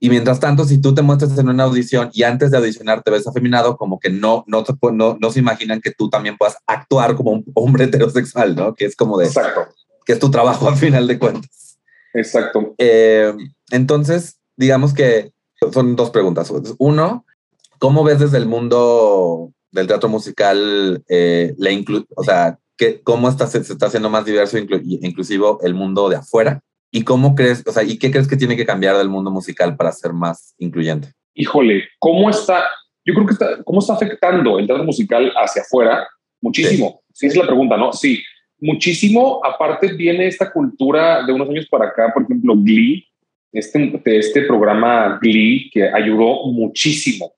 [0.00, 3.10] Y mientras tanto, si tú te muestras en una audición y antes de audicionar te
[3.10, 7.16] ves afeminado, como que no, no, no, no se imaginan que tú también puedas actuar
[7.16, 8.74] como un hombre heterosexual, ¿no?
[8.74, 9.26] Que es como de...
[9.26, 9.66] Exacto.
[10.06, 11.78] Que es tu trabajo al final de cuentas.
[12.14, 12.74] Exacto.
[12.78, 13.34] Eh,
[13.72, 15.32] entonces, digamos que
[15.70, 16.50] Son dos preguntas.
[16.78, 17.26] Uno,
[17.78, 21.70] ¿cómo ves desde el mundo del teatro musical eh, la
[22.16, 26.16] o sea, ¿qué, cómo está, se, está haciendo más diverso e inclusivo el mundo de
[26.16, 26.60] afuera?
[26.90, 29.76] ¿Y cómo crees, o sea, y qué crees que tiene que cambiar del mundo musical
[29.76, 31.12] para ser más incluyente?
[31.34, 32.64] Híjole, ¿cómo está?
[33.04, 36.08] Yo creo que está, ¿cómo está afectando el teatro musical hacia afuera?
[36.40, 37.02] Muchísimo.
[37.12, 37.92] Sí, esa es la pregunta, ¿no?
[37.92, 38.22] Sí,
[38.58, 39.40] muchísimo.
[39.44, 43.06] Aparte viene esta cultura de unos años para acá, por ejemplo, Glee,
[43.52, 47.32] este, este programa Glee que ayudó muchísimo.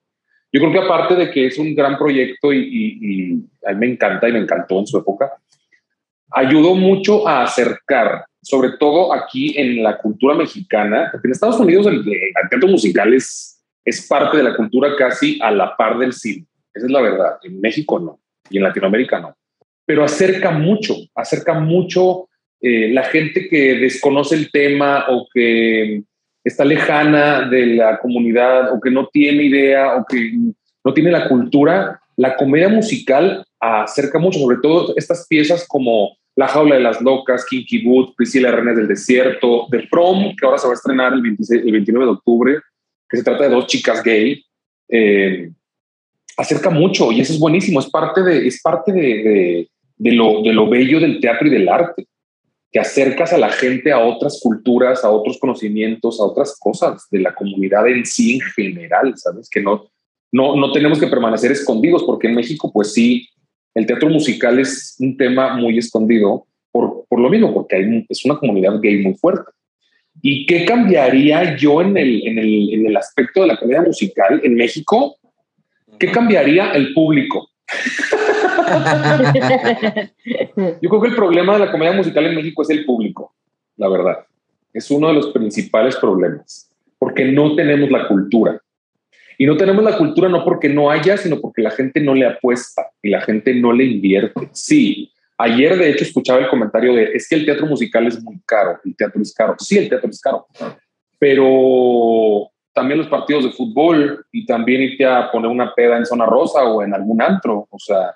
[0.52, 4.28] Yo creo que aparte de que es un gran proyecto y, a mí me encanta
[4.28, 5.32] y me encantó en su época,
[6.30, 11.86] ayudó mucho a acercar, sobre todo aquí en la cultura mexicana, porque en Estados Unidos
[11.86, 16.12] el, el teatro musical es, es parte de la cultura casi a la par del
[16.12, 16.46] cine.
[16.74, 17.38] Esa es la verdad.
[17.42, 19.36] En México no y en Latinoamérica no.
[19.84, 22.28] Pero acerca mucho, acerca mucho
[22.60, 26.02] eh, la gente que desconoce el tema o que
[26.44, 30.32] está lejana de la comunidad o que no tiene idea o que
[30.84, 36.48] no tiene la cultura, la comedia musical acerca mucho, sobre todo estas piezas como La
[36.48, 40.66] jaula de las locas, Kinky Boot, Priscila Renes del Desierto, The Prom, que ahora se
[40.66, 42.60] va a estrenar el, 26, el 29 de octubre,
[43.08, 44.42] que se trata de dos chicas gay.
[44.88, 45.50] Eh,
[46.36, 50.52] acerca mucho y eso es buenísimo, es parte de, es parte de, de, lo, de
[50.52, 52.06] lo bello del teatro y del arte,
[52.72, 57.20] que acercas a la gente a otras culturas, a otros conocimientos, a otras cosas de
[57.20, 59.50] la comunidad en sí en general, ¿sabes?
[59.50, 59.90] Que no,
[60.30, 63.28] no, no tenemos que permanecer escondidos, porque en México, pues sí,
[63.74, 68.24] el teatro musical es un tema muy escondido por, por lo mismo, porque hay, es
[68.24, 69.50] una comunidad gay muy fuerte.
[70.22, 74.40] ¿Y qué cambiaría yo en el, en el, en el aspecto de la comedia musical
[74.44, 75.16] en México?
[75.98, 77.48] ¿Qué cambiaría el público?
[80.80, 83.34] Yo creo que el problema de la comedia musical en México es el público,
[83.76, 84.24] la verdad.
[84.72, 88.60] Es uno de los principales problemas, porque no tenemos la cultura.
[89.38, 92.26] Y no tenemos la cultura no porque no haya, sino porque la gente no le
[92.26, 94.50] apuesta y la gente no le invierte.
[94.52, 98.38] Sí, ayer de hecho escuchaba el comentario de, es que el teatro musical es muy
[98.44, 99.56] caro, el teatro es caro.
[99.58, 100.46] Sí, el teatro es caro,
[101.18, 106.26] pero también los partidos de fútbol y también irte a poner una peda en zona
[106.26, 107.66] rosa o en algún antro.
[107.70, 108.14] O sea,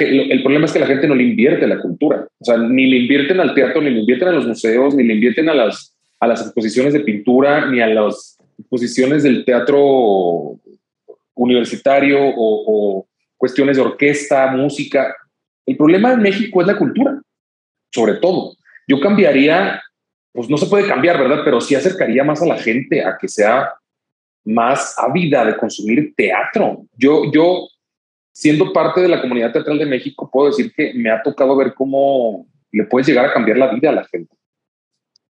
[0.00, 2.26] el problema es que la gente no le invierte a la cultura.
[2.38, 5.14] O sea, ni le invierten al teatro, ni le invierten a los museos, ni le
[5.14, 10.58] invierten a las, a las exposiciones de pintura, ni a las exposiciones del teatro
[11.34, 15.14] universitario o, cuestiones de orquesta, música.
[15.66, 17.20] El problema en México es la cultura,
[17.90, 18.56] sobre todo.
[18.88, 19.82] Yo cambiaría
[20.34, 21.42] pues no se puede cambiar, ¿verdad?
[21.44, 23.72] Pero sí acercaría más a la gente a que sea
[24.44, 26.84] más ávida de consumir teatro.
[26.98, 27.68] Yo, yo,
[28.34, 31.72] siendo parte de la comunidad teatral de México, puedo decir que me ha tocado ver
[31.72, 34.34] cómo le puedes llegar a cambiar la vida a la gente.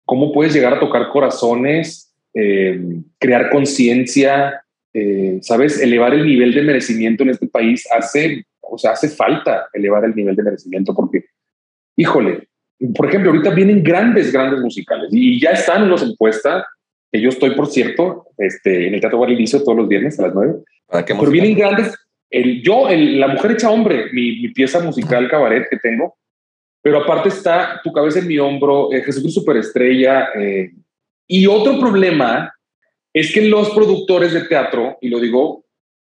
[0.03, 2.77] Cómo puedes llegar a tocar corazones, eh,
[3.17, 4.61] crear conciencia,
[4.93, 5.79] eh, ¿sabes?
[5.81, 10.13] Elevar el nivel de merecimiento en este país hace, o sea, hace falta elevar el
[10.13, 11.23] nivel de merecimiento porque,
[11.95, 12.49] híjole,
[12.95, 16.67] por ejemplo, ahorita vienen grandes, grandes musicales y ya están en puesta,
[17.11, 20.35] que yo estoy, por cierto, este, en el Teatro Guadalinicio todos los viernes a las
[20.35, 20.55] nueve.
[20.85, 21.95] ¿Para qué Pero vienen grandes.
[22.29, 26.17] El, yo, el, La Mujer Hecha Hombre, mi, mi, pieza musical cabaret que tengo,
[26.81, 30.29] pero aparte está Tu Cabeza en mi Hombro, eh, Jesucristo Superestrella.
[30.35, 30.71] Eh,
[31.27, 32.53] y otro problema
[33.13, 35.65] es que los productores de teatro, y lo digo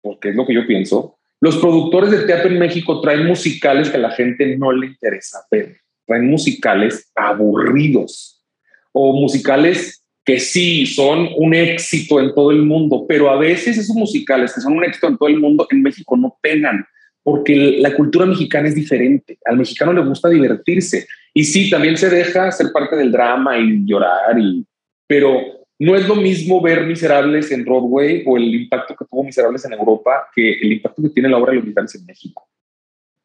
[0.01, 3.97] porque es lo que yo pienso, los productores de teatro en México traen musicales que
[3.97, 8.43] a la gente no le interesa ver traen musicales aburridos
[8.91, 13.95] o musicales que sí son un éxito en todo el mundo, pero a veces esos
[13.95, 16.85] musicales que son un éxito en todo el mundo en México no pegan
[17.23, 19.37] porque la cultura mexicana es diferente.
[19.45, 23.85] Al mexicano le gusta divertirse y sí, también se deja ser parte del drama y
[23.85, 24.65] llorar, y,
[25.07, 29.65] pero no es lo mismo ver Miserables en Broadway o el impacto que tuvo Miserables
[29.65, 32.47] en Europa que el impacto que tiene la obra de los Miserables en México.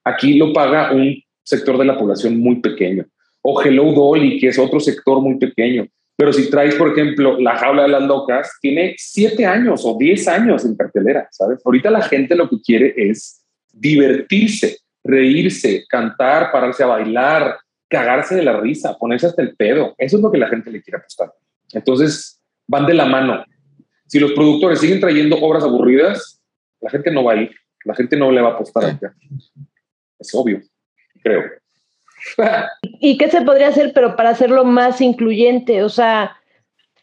[0.05, 3.05] Aquí lo paga un sector de la población muy pequeño.
[3.43, 5.87] O Hello Dolly, que es otro sector muy pequeño.
[6.17, 10.27] Pero si traes, por ejemplo, La Jaula de las Locas, tiene siete años o diez
[10.29, 11.61] años en cartelera, ¿sabes?
[11.65, 18.45] Ahorita la gente lo que quiere es divertirse, reírse, cantar, pararse a bailar, cagarse de
[18.45, 19.95] la risa, ponerse hasta el pedo.
[19.99, 21.33] Eso es lo que la gente le quiere apostar.
[21.73, 23.45] Entonces, van de la mano.
[24.07, 26.41] Si los productores siguen trayendo obras aburridas,
[26.81, 27.51] la gente no va a ir,
[27.85, 28.99] la gente no le va a apostar.
[30.19, 30.63] Es obvio
[31.27, 31.43] creo.
[33.01, 35.83] ¿Y qué se podría hacer, pero para hacerlo más incluyente?
[35.83, 36.37] O sea,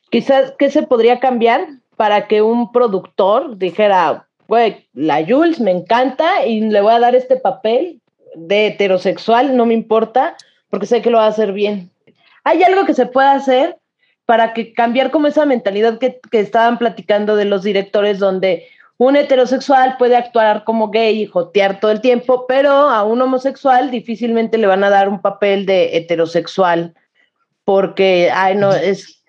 [0.09, 6.45] quizás, ¿qué se podría cambiar para que un productor dijera, güey, la Jules me encanta
[6.45, 8.01] y le voy a dar este papel
[8.36, 10.36] de heterosexual, no me importa,
[10.69, 11.91] porque sé que lo va a hacer bien?
[12.43, 13.77] ¿Hay algo que se pueda hacer
[14.25, 19.15] para que cambiar como esa mentalidad que, que estaban platicando de los directores donde un
[19.15, 24.58] heterosexual puede actuar como gay y jotear todo el tiempo, pero a un homosexual difícilmente
[24.58, 26.93] le van a dar un papel de heterosexual
[27.65, 29.23] porque, ay, no, es...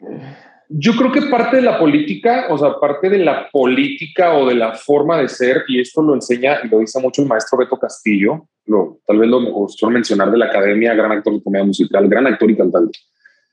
[0.69, 4.55] Yo creo que parte de la política, o sea, parte de la política o de
[4.55, 7.79] la forma de ser, y esto lo enseña y lo dice mucho el maestro Beto
[7.79, 12.09] Castillo, lo, tal vez lo suelo mencionar de la academia, gran actor de comedia musical,
[12.09, 12.99] gran actor y cantante.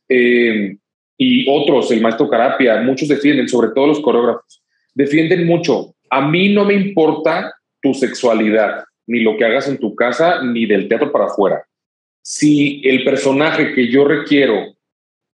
[0.07, 0.77] Eh,
[1.17, 4.63] y otros, el maestro Carapia, muchos defienden, sobre todo los coreógrafos,
[4.95, 5.93] defienden mucho.
[6.11, 10.67] A mí no me importa tu sexualidad, ni lo que hagas en tu casa, ni
[10.67, 11.65] del teatro para afuera
[12.21, 14.75] si el personaje que yo requiero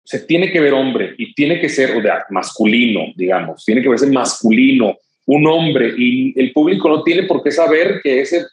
[0.05, 1.95] se tiene que ver hombre y tiene que ser
[2.31, 7.53] masculino, digamos, tiene que verse masculino, un hombre, y el público no tiene por qué
[7.53, 8.45] saber que ese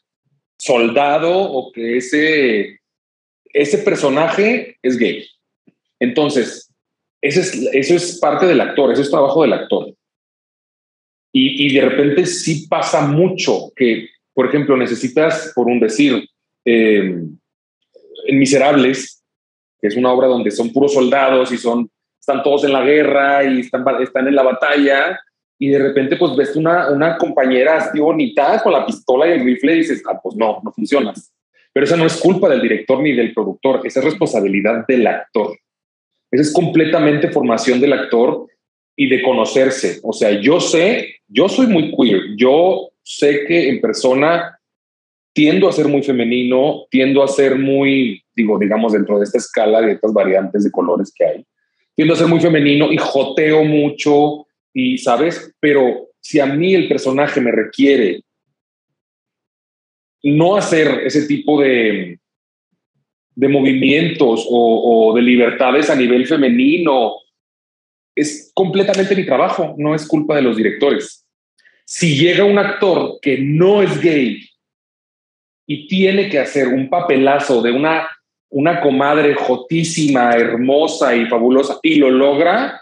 [0.60, 2.80] soldado o que ese,
[3.52, 5.28] ese personaje es gay.
[6.00, 6.72] Entonces,
[7.22, 9.94] eso es, eso es parte del actor, eso es trabajo del actor.
[11.32, 16.28] Y, y de repente sí pasa mucho que, por ejemplo, necesitas, por un decir,
[16.66, 17.16] eh,
[18.26, 19.24] en Miserables,
[19.80, 21.90] que es una obra donde son puros soldados y son,
[22.20, 25.20] están todos en la guerra y están, están en la batalla,
[25.62, 29.44] y de repente pues ves una, una compañera así bonita con la pistola y el
[29.44, 31.14] rifle y dices, ah, pues no, no funciona.
[31.74, 35.58] Pero esa no es culpa del director ni del productor, esa es responsabilidad del actor.
[36.32, 38.48] Esa es completamente formación del actor
[39.02, 40.02] y de conocerse.
[40.04, 44.60] O sea, yo sé, yo soy muy queer, yo sé que en persona
[45.32, 49.80] tiendo a ser muy femenino, tiendo a ser muy, digo, digamos, dentro de esta escala
[49.80, 51.46] de estas variantes de colores que hay,
[51.96, 55.56] tiendo a ser muy femenino y joteo mucho y, ¿sabes?
[55.62, 58.24] Pero si a mí el personaje me requiere
[60.24, 62.20] no hacer ese tipo de,
[63.34, 67.14] de movimientos o, o de libertades a nivel femenino,
[68.20, 71.26] es completamente mi trabajo, no es culpa de los directores.
[71.86, 74.42] Si llega un actor que no es gay
[75.66, 78.08] y tiene que hacer un papelazo de una,
[78.50, 82.82] una comadre jotísima, hermosa y fabulosa y lo logra,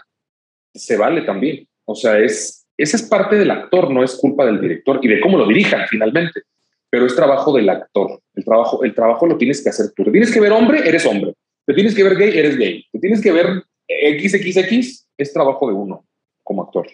[0.74, 1.66] se vale también.
[1.84, 5.20] O sea, es, esa es parte del actor, no es culpa del director y de
[5.20, 6.42] cómo lo dirijan finalmente,
[6.90, 8.20] pero es trabajo del actor.
[8.34, 10.04] El trabajo, el trabajo lo tienes que hacer tú.
[10.04, 11.32] Te tienes que ver hombre, eres hombre.
[11.66, 12.84] Te tienes que ver gay, eres gay.
[12.92, 16.06] Te tienes que ver XXX, es trabajo de uno
[16.42, 16.88] como actor.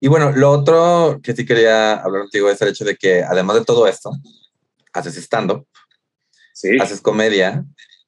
[0.00, 3.56] Y bueno, lo otro que sí quería hablar contigo es el hecho de que además
[3.56, 4.12] de todo esto,
[4.92, 5.66] haces stand-up,
[6.80, 7.64] haces comedia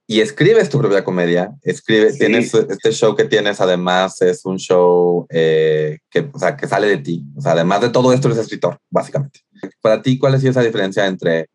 [0.07, 1.53] y escribes tu propia comedia.
[1.63, 6.69] Escribe, tienes este show que tienes, además, es un show eh, que, o sea, que
[6.69, 7.25] sale de ti.
[7.37, 9.41] O sea, además de todo esto, eres escritor, básicamente.
[9.81, 11.49] Para ti, ¿cuál es esa diferencia entre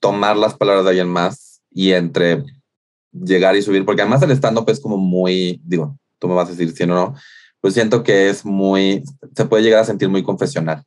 [0.00, 2.44] tomar las palabras de alguien más y entre
[3.12, 3.84] llegar y subir?
[3.84, 6.86] Porque además el stand-up es como muy, digo, tú me vas a decir si o
[6.86, 7.14] no,
[7.60, 9.02] pues siento que es muy,
[9.34, 10.84] se puede llegar a sentir muy confesional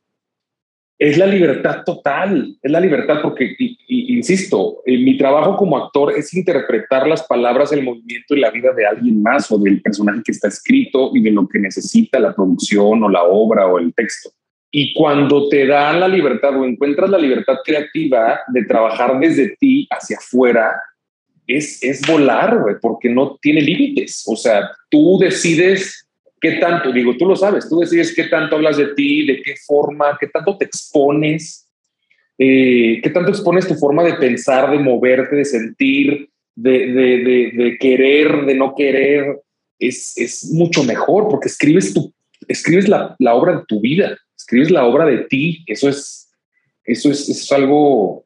[1.00, 3.56] es la libertad total, es la libertad porque,
[3.88, 8.74] insisto, eh, mi trabajo como actor es interpretar las palabras, el movimiento y la vida
[8.74, 12.34] de alguien más o del personaje que está escrito y de lo que necesita la
[12.34, 14.28] producción o la obra o el texto.
[14.70, 19.88] Y cuando te dan la libertad o encuentras la libertad creativa de trabajar desde ti
[19.90, 20.70] hacia afuera,
[21.56, 24.24] es, es volar, porque no tiene límites.
[24.26, 26.06] O sea, tú decides
[26.40, 26.90] ¿Qué tanto?
[26.90, 30.26] Digo, tú lo sabes, tú decides qué tanto hablas de ti, de qué forma, qué
[30.26, 31.68] tanto te expones,
[32.38, 38.54] eh, qué tanto expones tu forma de pensar, de moverte, de sentir, de, querer, de
[38.54, 39.38] no querer.
[39.78, 42.12] Es, es, mucho mejor porque escribes, tu,
[42.48, 45.62] escribes la, la, obra de tu vida, escribes la obra de ti.
[45.66, 46.32] Eso es,
[46.84, 48.24] eso es, es algo,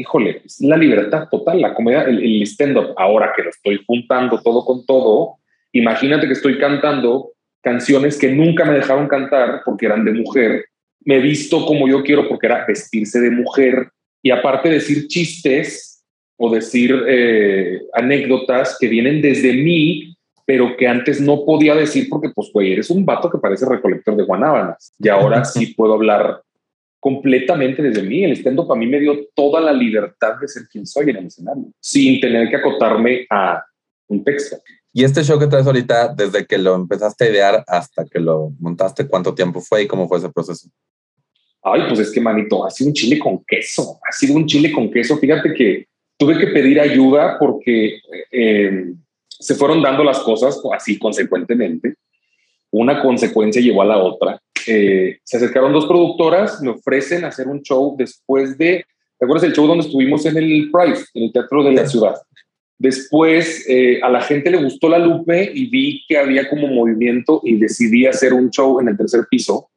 [0.00, 2.94] híjole, es la libertad total, la comedia, el, el stand-up.
[2.96, 5.36] Ahora que lo estoy juntando todo con todo,
[5.72, 7.32] imagínate que estoy cantando
[7.62, 10.64] canciones que nunca me dejaron cantar porque eran de mujer.
[11.04, 13.90] Me he visto como yo quiero porque era vestirse de mujer
[14.22, 16.04] y aparte decir chistes
[16.36, 22.30] o decir eh, anécdotas que vienen desde mí, pero que antes no podía decir porque,
[22.34, 24.94] pues, güey, eres un vato que parece recolector de guanábanas.
[24.98, 26.40] Y ahora sí puedo hablar
[27.00, 28.22] completamente desde mí.
[28.22, 31.26] El stand para mí me dio toda la libertad de ser quien soy en el
[31.26, 33.64] escenario, sin tener que acotarme a
[34.08, 34.58] un texto.
[34.92, 38.52] Y este show que traes ahorita, desde que lo empezaste a idear hasta que lo
[38.58, 40.68] montaste, ¿cuánto tiempo fue y cómo fue ese proceso?
[41.62, 43.98] Ay, pues es que, manito, ha sido un chile con queso.
[44.08, 45.16] Ha sido un chile con queso.
[45.18, 45.86] Fíjate que
[46.16, 48.00] tuve que pedir ayuda porque
[48.32, 48.92] eh,
[49.28, 51.94] se fueron dando las cosas así consecuentemente.
[52.70, 54.40] Una consecuencia llevó a la otra.
[54.66, 58.84] Eh, se acercaron dos productoras, me ofrecen hacer un show después de,
[59.18, 62.14] ¿te acuerdas del show donde estuvimos en el Price, en el Teatro de la Ciudad?
[62.78, 67.42] Después eh, a la gente le gustó la Lupe y vi que había como movimiento
[67.44, 69.68] y decidí hacer un show en el tercer piso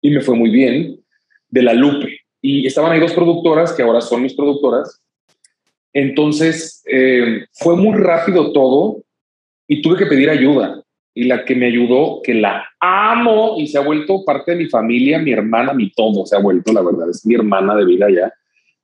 [0.00, 1.00] y me fue muy bien
[1.48, 2.20] de la Lupe.
[2.40, 5.00] Y estaban ahí dos productoras que ahora son mis productoras.
[5.92, 9.02] Entonces eh, fue muy rápido todo
[9.66, 10.82] y tuve que pedir ayuda.
[11.18, 14.66] Y la que me ayudó, que la amo y se ha vuelto parte de mi
[14.66, 18.06] familia, mi hermana, mi todo, se ha vuelto, la verdad, es mi hermana de vida
[18.08, 18.32] ya,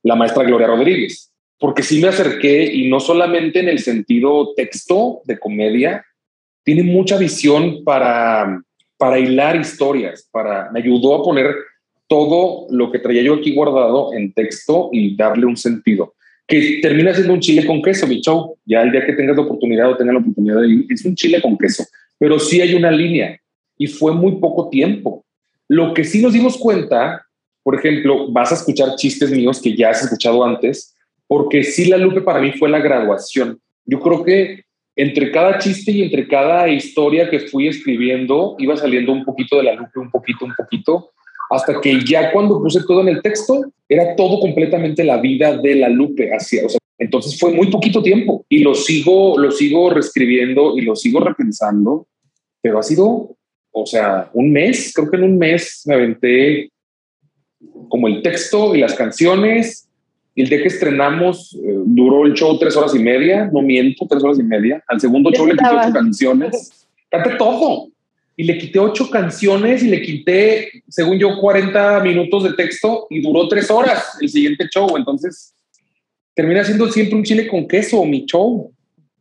[0.03, 1.31] la maestra Gloria Rodríguez.
[1.57, 6.05] Porque sí me acerqué y no solamente en el sentido texto de comedia,
[6.63, 8.61] tiene mucha visión para,
[8.97, 11.55] para hilar historias, para, me ayudó a poner
[12.07, 16.15] todo lo que traía yo aquí guardado en texto y darle un sentido
[16.47, 18.57] que termina siendo un chile con queso, mi show.
[18.65, 21.15] Ya el día que tengas la oportunidad o tengas la oportunidad de ir, es un
[21.15, 21.83] chile con queso,
[22.17, 23.39] pero sí hay una línea
[23.77, 25.25] y fue muy poco tiempo.
[25.67, 27.25] Lo que sí nos dimos cuenta,
[27.63, 30.95] por ejemplo, vas a escuchar chistes míos que ya has escuchado antes,
[31.27, 33.59] porque sí la Lupe para mí fue la graduación.
[33.85, 34.63] Yo creo que
[34.95, 39.63] entre cada chiste y entre cada historia que fui escribiendo, iba saliendo un poquito de
[39.63, 41.11] la Lupe, un poquito, un poquito,
[41.49, 45.75] hasta que ya cuando puse todo en el texto, era todo completamente la vida de
[45.75, 46.31] la Lupe.
[46.33, 50.81] Hacia, o sea, entonces fue muy poquito tiempo y lo sigo, lo sigo reescribiendo y
[50.81, 52.07] lo sigo repensando,
[52.61, 53.35] pero ha sido,
[53.71, 56.71] o sea, un mes, creo que en un mes me aventé
[57.89, 59.87] como el texto y las canciones.
[60.37, 64.05] Y el día que estrenamos eh, duró el show tres horas y media, no miento,
[64.09, 64.83] tres horas y media.
[64.87, 66.87] Al segundo show le quité ocho canciones.
[67.09, 67.89] Cante todo
[68.37, 73.21] y le quité ocho canciones y le quité, según yo, 40 minutos de texto y
[73.21, 74.97] duró tres horas el siguiente show.
[74.97, 75.53] Entonces,
[76.35, 78.71] termina siendo siempre un chile con queso, mi show.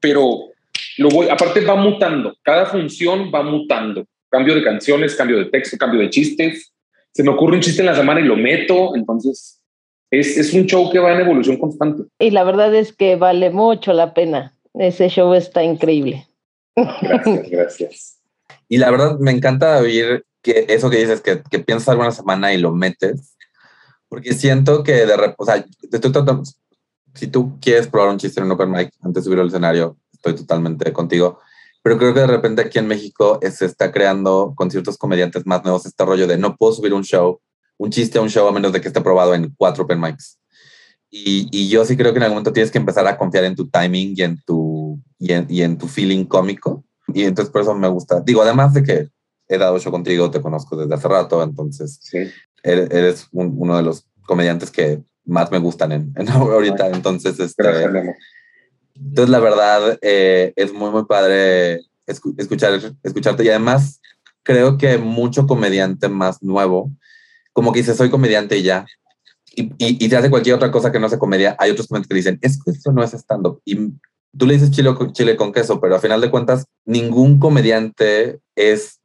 [0.01, 0.51] Pero
[0.99, 4.05] lo voy, aparte va mutando, cada función va mutando.
[4.29, 6.73] Cambio de canciones, cambio de texto, cambio de chistes.
[7.13, 8.97] Se me ocurre un chiste en la semana y lo meto.
[8.97, 9.61] Entonces,
[10.11, 12.03] es, es un show que va en evolución constante.
[12.19, 14.57] Y la verdad es que vale mucho la pena.
[14.75, 16.27] Ese show está increíble.
[16.77, 18.19] Gracias, gracias.
[18.69, 22.53] Y la verdad me encanta oír que eso que dices, que, que piensas alguna semana
[22.53, 23.37] y lo metes,
[24.09, 26.43] porque siento que de repente, o sea, estoy tratando,
[27.15, 29.97] si tú quieres probar un chiste en un open mic antes de subir al escenario,
[30.13, 31.39] estoy totalmente contigo,
[31.83, 35.63] pero creo que de repente aquí en México se está creando con ciertos comediantes más
[35.65, 37.41] nuevos este rollo de no puedo subir un show,
[37.79, 40.39] un chiste a un show a menos de que esté probado en cuatro open mics.
[41.11, 43.55] Y, y, yo sí creo que en algún momento tienes que empezar a confiar en
[43.55, 47.63] tu timing y en tu, y en, y en tu feeling cómico y entonces por
[47.63, 48.21] eso me gusta.
[48.21, 49.09] Digo, además de que
[49.49, 52.01] he dado show contigo, te conozco desde hace rato, entonces
[52.63, 56.89] eres, uno de los comediantes que más me gustan en, ahorita.
[56.89, 57.65] Entonces, este,
[58.95, 64.01] entonces la verdad eh, es muy, muy padre escuchar, escucharte y además
[64.43, 66.91] creo que mucho comediante más nuevo,
[67.53, 68.87] como que dice, soy comediante y ya.
[69.57, 72.15] Y, y, y hace cualquier otra cosa que no sea comedia, hay otros comediantes que
[72.15, 73.61] dicen, es que eso no es stand-up.
[73.65, 73.93] Y
[74.37, 78.41] tú le dices chile con, chile con queso, pero a final de cuentas, ningún comediante
[78.57, 79.01] es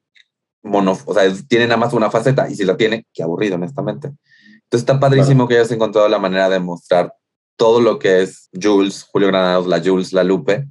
[0.62, 4.12] mono, o sea, tiene nada más una faceta y si la tiene, qué aburrido, honestamente.
[4.70, 7.14] Entonces está padrísimo que hayas encontrado la manera de mostrar
[7.58, 10.68] todo lo que es Jules, Julio Granados, la Jules, la Lupe,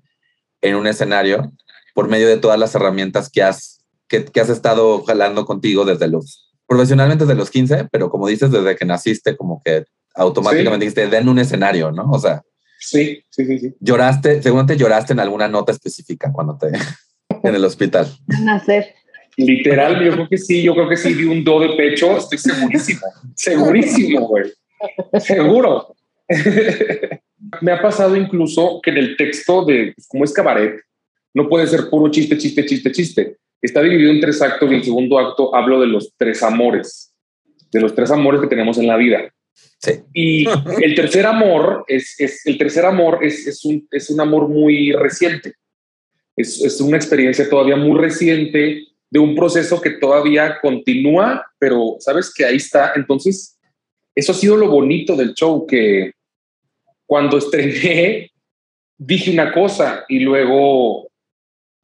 [0.61, 1.53] en un escenario
[1.95, 6.09] por medio de todas las herramientas que has, que, que has estado jalando contigo desde
[6.09, 9.85] los, profesionalmente desde los 15, pero como dices, desde que naciste, como que
[10.15, 12.11] automáticamente dijiste, den un escenario, ¿no?
[12.11, 12.43] O sea,
[12.79, 13.75] Sí, sí, sí, sí.
[13.81, 16.69] ¿Lloraste, seguramente lloraste en alguna nota específica cuando te
[17.43, 18.17] en el hospital?
[18.41, 18.95] Nacer.
[19.39, 22.39] Literal, yo creo que sí, yo creo que sí vi un do de pecho, estoy
[22.39, 23.01] segurísimo,
[23.37, 24.53] segurísimo, güey.
[25.21, 25.95] Seguro.
[27.61, 30.81] Me ha pasado incluso que en el texto de, como es cabaret,
[31.35, 33.37] no puede ser puro chiste, chiste, chiste, chiste.
[33.63, 37.15] Está dividido en tres actos y el segundo acto hablo de los tres amores,
[37.71, 39.33] de los tres amores que tenemos en la vida.
[40.13, 40.47] Y
[40.83, 44.91] el tercer amor es, es el tercer amor es, es, un, es un amor muy
[44.95, 45.55] reciente.
[46.35, 52.33] Es, es una experiencia todavía muy reciente de un proceso que todavía continúa, pero sabes
[52.35, 52.93] que ahí está.
[52.95, 53.59] Entonces,
[54.15, 56.13] eso ha sido lo bonito del show, que
[57.07, 58.31] cuando estrené,
[58.99, 61.09] dije una cosa y luego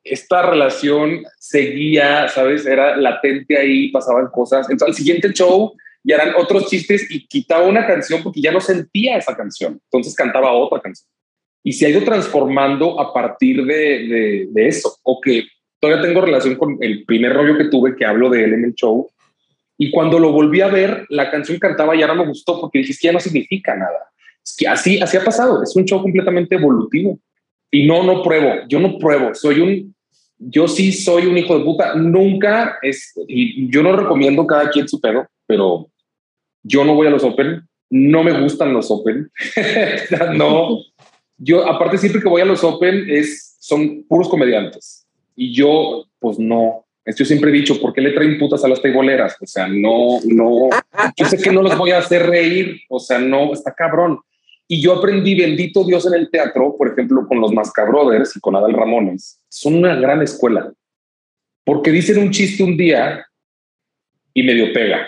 [0.02, 2.66] esta relación seguía, ¿sabes?
[2.66, 4.68] Era latente ahí, pasaban cosas.
[4.68, 8.60] Entonces, al siguiente show y eran otros chistes y quitaba una canción porque ya no
[8.60, 9.80] sentía esa canción.
[9.84, 11.08] Entonces cantaba otra canción.
[11.62, 14.98] Y se ha ido transformando a partir de, de, eso.
[15.02, 15.44] O que
[15.84, 18.74] todavía tengo relación con el primer rollo que tuve, que hablo de él en el
[18.74, 19.06] show.
[19.76, 22.94] Y cuando lo volví a ver, la canción cantaba y ahora me gustó porque dije,
[22.98, 24.08] que ya no significa nada.
[24.42, 25.62] Es que así, así ha pasado.
[25.62, 27.18] Es un show completamente evolutivo.
[27.70, 28.66] Y no, no pruebo.
[28.66, 29.34] Yo no pruebo.
[29.34, 29.94] Soy un,
[30.38, 31.94] yo sí soy un hijo de puta.
[31.94, 35.88] Nunca es, y yo no recomiendo cada quien su pedo, pero
[36.62, 39.30] yo no voy a los Open, no me gustan los Open,
[40.34, 40.78] no,
[41.36, 45.03] yo, aparte, siempre que voy a los Open, es, son puros comediantes.
[45.36, 46.86] Y yo, pues no.
[47.06, 49.36] Yo siempre he dicho, ¿por qué le traen putas a las teiboleras?
[49.40, 50.70] O sea, no, no.
[51.16, 52.80] Yo sé que no los voy a hacer reír.
[52.88, 54.20] O sea, no, está cabrón.
[54.66, 58.56] Y yo aprendí, bendito Dios, en el teatro, por ejemplo, con los Mascabrothers y con
[58.56, 59.38] Adal Ramones.
[59.48, 60.72] Son una gran escuela.
[61.64, 63.26] Porque dicen un chiste un día
[64.32, 65.06] y medio pega.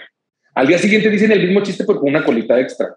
[0.54, 2.96] Al día siguiente dicen el mismo chiste, pero con una colita extra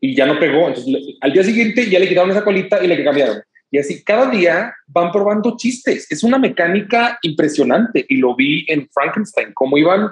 [0.00, 0.68] y ya no pegó.
[0.68, 3.42] Entonces, al día siguiente ya le quitaron esa colita y le cambiaron.
[3.70, 6.10] Y así cada día van probando chistes.
[6.10, 10.10] Es una mecánica impresionante y lo vi en Frankenstein, cómo iban,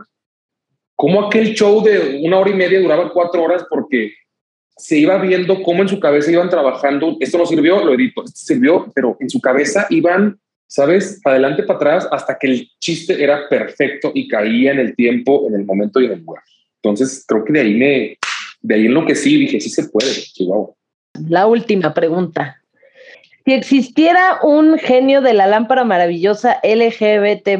[0.95, 4.13] cómo aquel show de una hora y media duraba cuatro horas porque
[4.77, 7.17] se iba viendo cómo en su cabeza iban trabajando.
[7.21, 11.21] Esto no sirvió, lo edito, esto sirvió, pero en su cabeza iban, ¿sabes?
[11.23, 15.47] Para adelante, para atrás, hasta que el chiste era perfecto y caía en el tiempo,
[15.49, 16.43] en el momento y en el lugar.
[16.83, 18.19] Entonces, creo que de ahí me,
[18.61, 20.13] de ahí en lo que sí dije, sí se puede,
[21.29, 22.63] La última pregunta.
[23.47, 27.51] Si existiera un genio de la lámpara maravillosa LGBT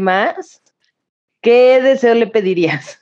[1.41, 3.01] ¿qué deseo le pedirías?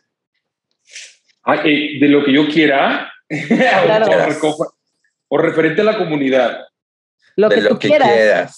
[1.65, 3.11] Eh, de lo que yo quiera,
[5.29, 6.67] o, referente a la comunidad.
[7.37, 8.55] Lo que tú quieras.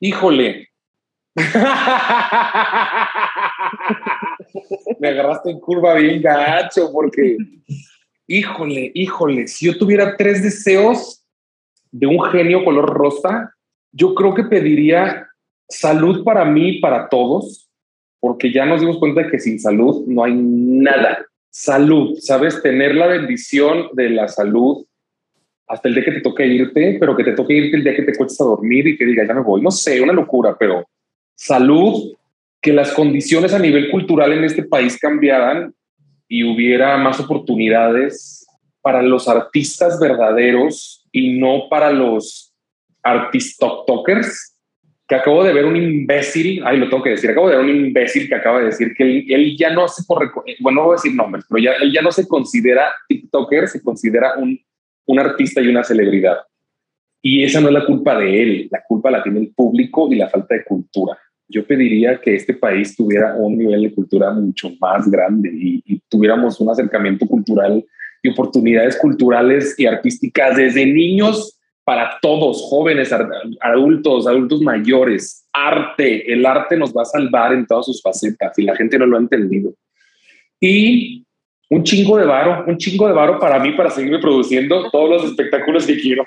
[0.00, 0.68] Híjole.
[5.00, 7.38] Me agarraste en curva bien gacho porque
[8.26, 11.24] híjole, híjole, si yo tuviera tres deseos
[11.90, 13.54] de un genio color rosa,
[13.92, 15.28] yo creo que pediría
[15.68, 17.68] salud para mí para todos,
[18.20, 21.26] porque ya nos dimos cuenta de que sin salud no hay nada.
[21.50, 22.62] Salud, ¿sabes?
[22.62, 24.86] Tener la bendición de la salud
[25.66, 28.02] hasta el día que te toque irte, pero que te toque irte el día que
[28.02, 29.60] te cuestes a dormir y que digas, ya me voy.
[29.60, 30.86] No sé, una locura, pero
[31.34, 32.14] salud,
[32.60, 35.74] que las condiciones a nivel cultural en este país cambiaran
[36.28, 38.46] y hubiera más oportunidades
[38.80, 42.51] para los artistas verdaderos y no para los
[43.02, 44.56] artistokers
[45.08, 47.70] que acabo de ver un imbécil, ay, lo tengo que decir, acabo de ver un
[47.86, 50.96] imbécil que acaba de decir que él, ya no se, por, bueno, no voy a
[50.96, 54.58] decir nombres, pero ya, él ya no se considera TikToker, se considera un,
[55.06, 56.38] un artista y una celebridad.
[57.20, 60.16] Y esa no es la culpa de él, la culpa la tiene el público y
[60.16, 61.18] la falta de cultura
[61.52, 66.60] yo pediría que este país tuviera un nivel de cultura mucho más grande y, tuviéramos
[66.60, 67.82] un acercamiento cultural
[68.22, 73.12] y oportunidades culturales y artísticas desde niños para todos, jóvenes,
[73.60, 75.46] adultos, adultos mayores.
[75.52, 79.06] Arte, el arte nos va a salvar en todas sus facetas y la gente no
[79.06, 79.74] lo ha entendido.
[80.60, 81.24] Y
[81.70, 85.24] un chingo de varo, un chingo de varo para mí para seguirme produciendo todos los
[85.24, 86.24] espectáculos que quiero.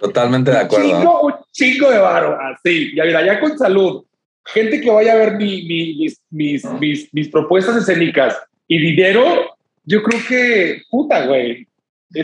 [0.00, 0.86] Totalmente de acuerdo.
[0.86, 2.94] Chingo, un chingo de varo, así.
[2.94, 4.04] Ya mira, ya con salud.
[4.44, 6.64] Gente que vaya a ver mis, mis,
[7.12, 8.36] mis, propuestas escénicas
[8.66, 11.68] y dinero, yo creo que, puta, güey,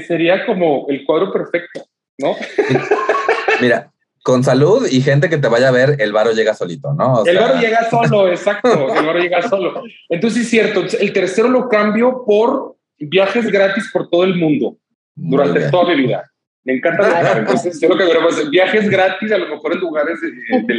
[0.07, 1.85] sería como el cuadro perfecto,
[2.19, 2.37] ¿no?
[3.61, 7.25] Mira, con salud y gente que te vaya a ver, el varo llega solito, ¿no?
[7.25, 9.83] el varo llega solo, exacto, el varo llega solo.
[10.09, 14.77] Entonces, es cierto, el tercero lo cambio por viajes gratis por todo el mundo
[15.15, 16.31] durante toda mi vida.
[16.65, 17.39] Me encanta viajar.
[17.39, 20.19] Entonces, yo lo que veremos viajes gratis a los mejores lugares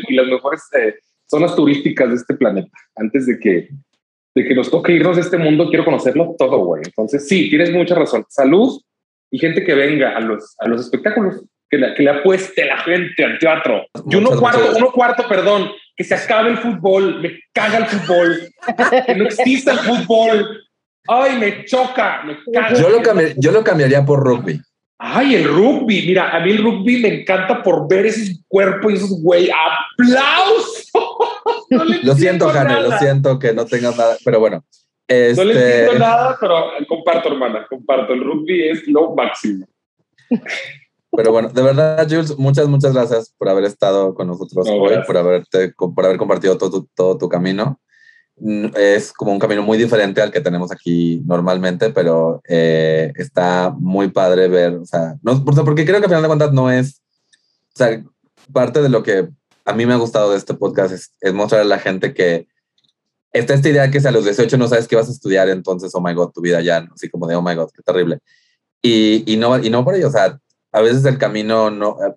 [0.07, 0.95] y las mejores eh,
[1.25, 2.77] zonas turísticas de este planeta.
[2.95, 3.69] Antes de que,
[4.35, 6.83] de que nos toque irnos de este mundo, quiero conocerlo todo, güey.
[6.85, 8.25] Entonces, sí, tienes mucha razón.
[8.29, 8.79] Salud
[9.31, 13.23] y gente que venga a los, a los espectáculos, que, que le apueste la gente
[13.23, 13.85] al teatro.
[14.09, 18.49] Y uno cuarto, uno cuarto, perdón, que se acabe el fútbol, me caga el fútbol,
[19.05, 20.63] que no exista el fútbol.
[21.07, 22.73] Ay, me choca, me caga.
[22.73, 23.01] Yo lo,
[23.37, 24.59] yo lo cambiaría por rugby.
[25.01, 26.03] Ay, el rugby.
[26.05, 29.49] Mira, a mí el rugby me encanta por ver esos cuerpos y esos güey.
[29.49, 30.91] ¡Aplausos!
[32.03, 34.65] lo siento, Jane, lo siento que no tengas nada, pero bueno.
[35.09, 38.13] No le entiendo este, nada, pero comparto, hermana, comparto.
[38.13, 39.65] El rugby es lo máximo.
[41.11, 45.17] Pero bueno, de verdad, Jules, muchas, muchas gracias por haber estado con nosotros hoy, por,
[45.17, 47.79] haberte, por haber compartido todo todo tu camino
[48.41, 54.09] es como un camino muy diferente al que tenemos aquí normalmente, pero eh, está muy
[54.09, 57.01] padre ver, o sea, no, porque creo que al final de cuentas no es,
[57.73, 58.01] o sea,
[58.53, 59.27] parte de lo que
[59.65, 62.47] a mí me ha gustado de este podcast es, es mostrar a la gente que
[63.31, 65.91] está esta idea que si a los 18 no sabes qué vas a estudiar, entonces,
[65.93, 68.19] oh my god, tu vida ya, así como de, oh my god, qué terrible.
[68.81, 70.39] Y, y, no, y no por ello, o sea,
[70.71, 71.97] a veces el camino no...
[72.05, 72.13] Eh,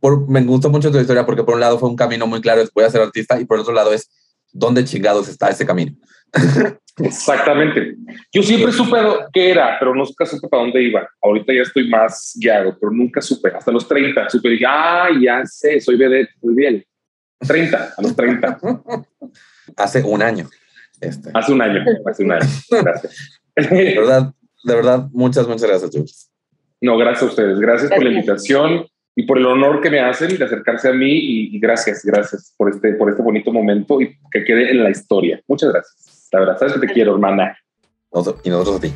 [0.00, 2.60] por, me gustó mucho tu historia porque por un lado fue un camino muy claro,
[2.60, 4.10] es voy a ser artista, y por otro lado es
[4.52, 5.96] dónde chingados está ese camino.
[6.98, 7.94] Exactamente.
[8.32, 8.96] Yo siempre supe
[9.32, 11.06] qué era, pero nunca supe para dónde iba.
[11.22, 13.50] Ahorita ya estoy más guiado, pero nunca supe.
[13.50, 16.84] Hasta los 30 supe, dije, ah, ya sé, soy bebé, muy bien.
[17.46, 18.58] 30, a los 30.
[19.76, 20.48] hace un año.
[21.00, 21.30] Este.
[21.34, 22.46] Hace un año, hace un año.
[22.70, 23.40] Gracias.
[23.56, 26.30] De verdad, de verdad, muchas, muchas gracias, Jules.
[26.80, 27.58] No, gracias a ustedes.
[27.58, 28.86] Gracias, por la invitación.
[29.18, 32.68] y por el honor que me hacen de acercarse a mí y, gracias, gracias por
[32.68, 35.40] este, por este bonito momento y que quede en la historia.
[35.48, 36.28] Muchas gracias.
[36.32, 37.56] La verdad, sabes que te quiero, hermana.
[38.44, 38.92] Y nosotros a ti.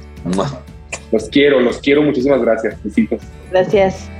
[1.10, 2.02] Los quiero, los quiero.
[2.02, 2.82] Muchísimas gracias.
[2.84, 3.20] Besitos.
[3.50, 4.10] Gracias.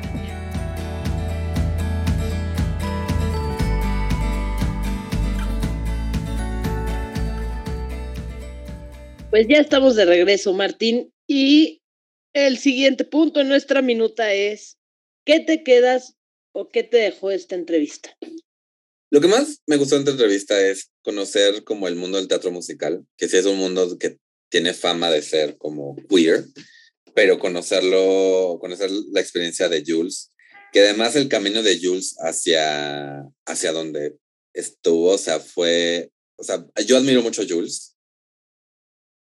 [9.31, 11.15] Pues ya estamos de regreso, Martín.
[11.29, 11.83] Y
[12.33, 14.77] el siguiente punto en nuestra minuta es,
[15.25, 16.17] ¿qué te quedas
[16.53, 18.17] o qué te dejó esta entrevista?
[19.09, 22.51] Lo que más me gustó de esta entrevista es conocer como el mundo del teatro
[22.51, 24.19] musical, que sí es un mundo que
[24.51, 26.47] tiene fama de ser como queer,
[27.15, 30.33] pero conocerlo, conocer la experiencia de Jules,
[30.73, 34.17] que además el camino de Jules hacia, hacia donde
[34.55, 37.90] estuvo, o sea, fue, o sea, yo admiro mucho a Jules,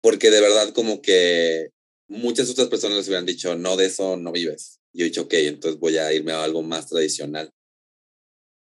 [0.03, 1.71] porque de verdad como que
[2.09, 4.81] muchas otras personas les hubieran dicho, no, de eso no vives.
[4.93, 7.51] Yo he dicho, ok, entonces voy a irme a algo más tradicional.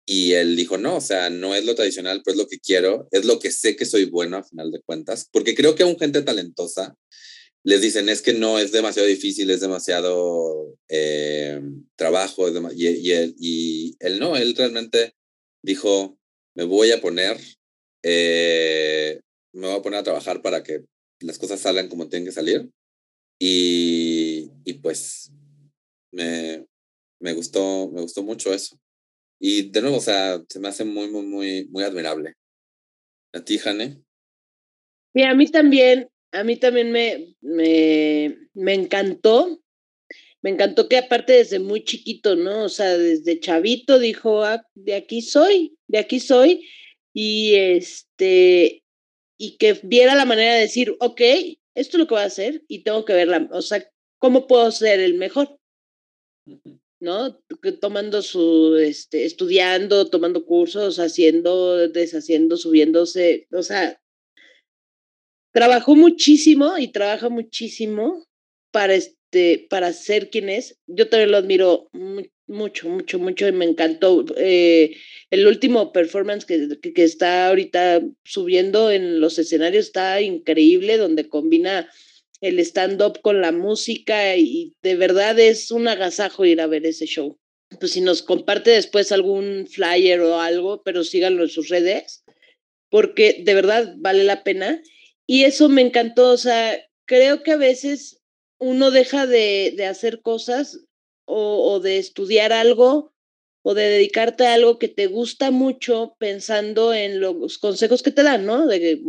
[0.05, 3.07] Y él dijo, no, o sea, no es lo tradicional, pero es lo que quiero,
[3.11, 5.87] es lo que sé que soy bueno a final de cuentas, porque creo que a
[5.87, 6.95] un gente talentosa
[7.63, 11.61] les dicen, es que no, es demasiado difícil, es demasiado eh,
[11.95, 15.15] trabajo, y, y, él, y él no, él realmente
[15.63, 16.17] dijo,
[16.55, 17.39] me voy a poner,
[18.03, 19.21] eh,
[19.53, 20.83] me voy a poner a trabajar para que
[21.19, 22.69] las cosas salgan como tienen que salir.
[23.39, 25.31] Y, y pues
[26.11, 26.65] me,
[27.19, 28.79] me, gustó, me gustó mucho eso.
[29.39, 32.35] Y de nuevo, o sea, se me hace muy, muy, muy, muy admirable.
[33.33, 34.01] ¿A ti, Jane?
[35.13, 39.59] Y a mí también, a mí también me, me, me encantó.
[40.41, 42.65] Me encantó que aparte desde muy chiquito, ¿no?
[42.65, 46.67] O sea, desde chavito dijo, ah, de aquí soy, de aquí soy.
[47.13, 48.82] Y este,
[49.37, 51.21] y que viera la manera de decir, ok,
[51.75, 53.87] esto es lo que voy a hacer y tengo que verla, o sea,
[54.19, 55.57] ¿cómo puedo ser el mejor?
[57.01, 57.39] ¿No?
[57.81, 63.99] Tomando su, este, estudiando, tomando cursos, haciendo, deshaciendo, subiéndose, o sea,
[65.53, 68.25] trabajó muchísimo y trabaja muchísimo
[68.71, 70.79] para, este, para ser quien es.
[70.87, 71.89] Yo también lo admiro
[72.47, 74.25] mucho, mucho, mucho y me encantó.
[74.37, 74.95] Eh,
[75.29, 81.89] el último performance que, que, está ahorita subiendo en los escenarios está increíble, donde combina
[82.41, 87.05] el stand-up con la música y de verdad es un agasajo ir a ver ese
[87.05, 87.39] show.
[87.79, 92.23] Pues si nos comparte después algún flyer o algo, pero síganlo en sus redes,
[92.89, 94.81] porque de verdad vale la pena.
[95.25, 98.21] Y eso me encantó, o sea, creo que a veces
[98.59, 100.85] uno deja de, de hacer cosas
[101.25, 103.13] o, de estudiar algo
[103.65, 108.21] o de dedicarte a algo que te gusta mucho pensando en los consejos que te
[108.21, 108.67] dan, ¿no?
[108.67, 109.01] De que,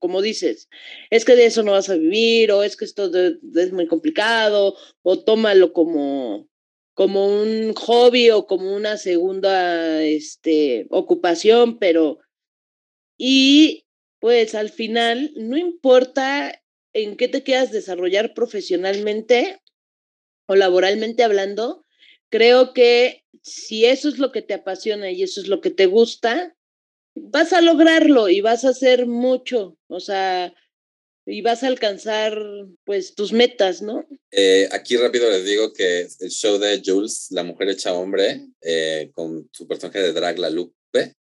[0.00, 0.68] como dices,
[1.10, 4.74] es que de eso no vas a vivir, o es que esto es muy complicado,
[5.02, 6.48] o tómalo como,
[6.94, 12.18] como un hobby o como una segunda este, ocupación, pero...
[13.16, 13.86] Y
[14.18, 16.60] pues al final, no importa
[16.92, 19.61] en qué te quieras desarrollar profesionalmente,
[20.46, 21.84] o laboralmente hablando,
[22.30, 25.86] creo que si eso es lo que te apasiona y eso es lo que te
[25.86, 26.56] gusta,
[27.14, 30.54] vas a lograrlo y vas a hacer mucho, o sea,
[31.26, 32.36] y vas a alcanzar
[32.84, 34.06] pues tus metas, ¿no?
[34.30, 39.10] Eh, aquí rápido les digo que el show de Jules, La Mujer Hecha Hombre, eh,
[39.12, 41.14] con su personaje de drag, La Lupe,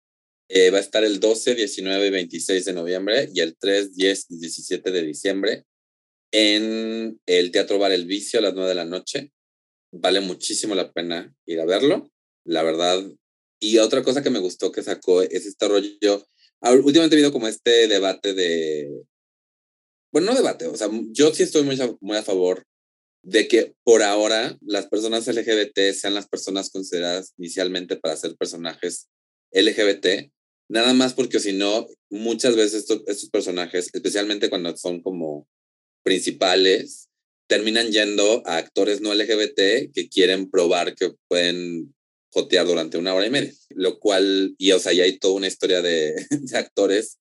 [0.49, 4.27] eh, va a estar el 12, 19 y 26 de noviembre y el 3, 10
[4.31, 5.65] y 17 de diciembre
[6.33, 9.33] en el Teatro Bar El Vicio a las 9 de la noche.
[9.93, 12.11] Vale muchísimo la pena ir a verlo,
[12.45, 13.03] la verdad.
[13.61, 16.27] Y otra cosa que me gustó que sacó es este rollo.
[16.61, 18.91] Últimamente he habido como este debate de.
[20.13, 22.65] Bueno, no debate, o sea, yo sí estoy muy a, muy a favor
[23.23, 29.09] de que por ahora las personas LGBT sean las personas consideradas inicialmente para ser personajes
[29.53, 30.31] LGBT,
[30.71, 35.47] nada más porque si no, muchas veces estos personajes, especialmente cuando son como
[36.09, 37.11] principales
[37.49, 41.95] terminan yendo a actores no LGBT que quieren probar que pueden
[42.33, 45.49] jotear durante una hora y media, lo cual, y o sea, ya hay toda una
[45.49, 47.19] historia de, de actores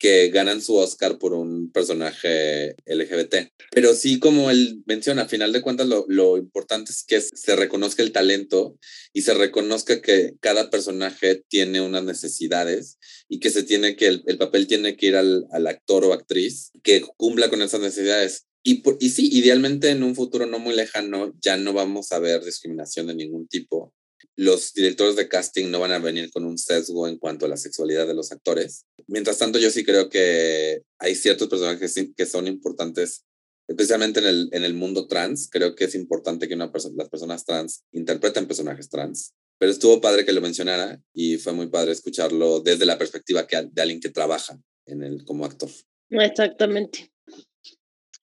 [0.00, 3.52] que ganan su Oscar por un personaje LGBT.
[3.70, 7.54] Pero sí, como él menciona, a final de cuentas lo, lo, importante es que se
[7.54, 8.78] reconozca el talento
[9.12, 12.98] y se reconozca que cada personaje tiene unas necesidades
[13.28, 16.14] y que se tiene que, el, el papel tiene que ir al, al, actor o
[16.14, 18.46] actriz que cumpla con esas necesidades.
[18.62, 22.18] Y, por, y sí, idealmente en un futuro no muy lejano ya no vamos a
[22.18, 23.94] ver discriminación de ningún tipo
[24.36, 27.56] los directores de casting no van a venir con un sesgo en cuanto a la
[27.56, 28.86] sexualidad de los actores.
[29.06, 33.24] Mientras tanto, yo sí creo que hay ciertos personajes que son importantes,
[33.68, 35.48] especialmente en el, en el mundo trans.
[35.50, 39.34] Creo que es importante que una persona, las personas trans interpreten personajes trans.
[39.58, 43.68] pero estuvo padre que lo mencionara y fue muy padre escucharlo desde la perspectiva que,
[43.70, 45.68] de alguien que trabaja en el, como actor.
[46.08, 47.12] Exactamente.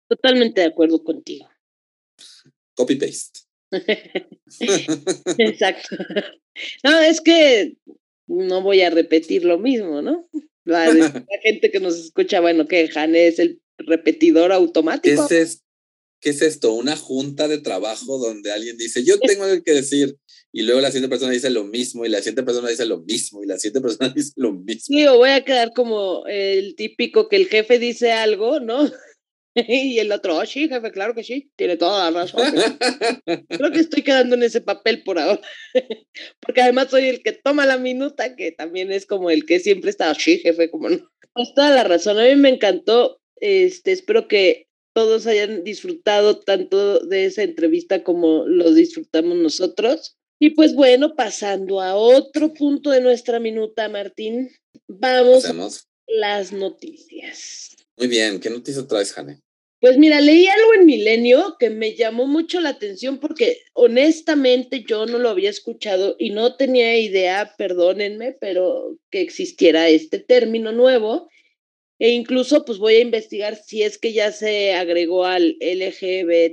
[0.09, 1.49] Totalmente de acuerdo contigo.
[2.75, 3.44] Copy-paste.
[5.39, 5.97] Exacto.
[6.83, 7.77] No, es que
[8.27, 10.29] no voy a repetir lo mismo, ¿no?
[10.65, 10.87] La,
[11.43, 15.27] gente que nos escucha, bueno, que Jane es el repetidor automático.
[15.29, 15.63] ¿Qué es,
[16.21, 16.73] ¿Qué es esto?
[16.73, 20.17] Una junta de trabajo donde alguien dice, yo tengo algo que decir,
[20.53, 23.43] y luego la siguiente persona dice lo mismo, y la siguiente persona dice lo mismo,
[23.43, 24.97] y la siguiente persona dice lo mismo.
[24.97, 28.91] Sí, o voy a quedar como el típico que el jefe dice algo, ¿no?
[29.55, 32.43] Y el otro, oh, sí, jefe, claro que sí, tiene toda la razón.
[33.49, 35.41] Creo que estoy quedando en ese papel por ahora,
[36.41, 39.91] porque además soy el que toma la minuta, que también es como el que siempre
[39.91, 41.11] está, oh, sí, jefe, como no.
[41.33, 47.01] Pues toda la razón, a mí me encantó, este, espero que todos hayan disfrutado tanto
[47.01, 50.17] de esa entrevista como lo disfrutamos nosotros.
[50.41, 54.51] Y pues bueno, pasando a otro punto de nuestra minuta, Martín,
[54.89, 55.55] vamos a
[56.07, 57.77] las noticias.
[57.97, 59.44] Muy bien, ¿qué noticias traes, Jane?
[59.85, 65.05] Pues mira, leí algo en Milenio que me llamó mucho la atención porque honestamente yo
[65.05, 71.29] no lo había escuchado y no tenía idea, perdónenme, pero que existiera este término nuevo.
[71.99, 76.47] E incluso pues voy a investigar si es que ya se agregó al LGBTTIQ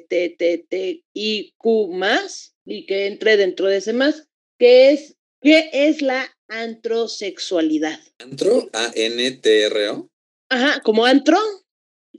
[1.90, 4.28] más y que entre dentro de ese más,
[4.60, 8.02] que es, ¿qué es la antrosexualidad?
[8.20, 8.70] ¿Antro?
[8.74, 10.10] A-N-T-R-O.
[10.50, 11.38] Ajá, como antro,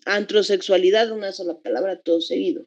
[0.04, 2.66] antrosexualidad, una sola palabra, todo seguido.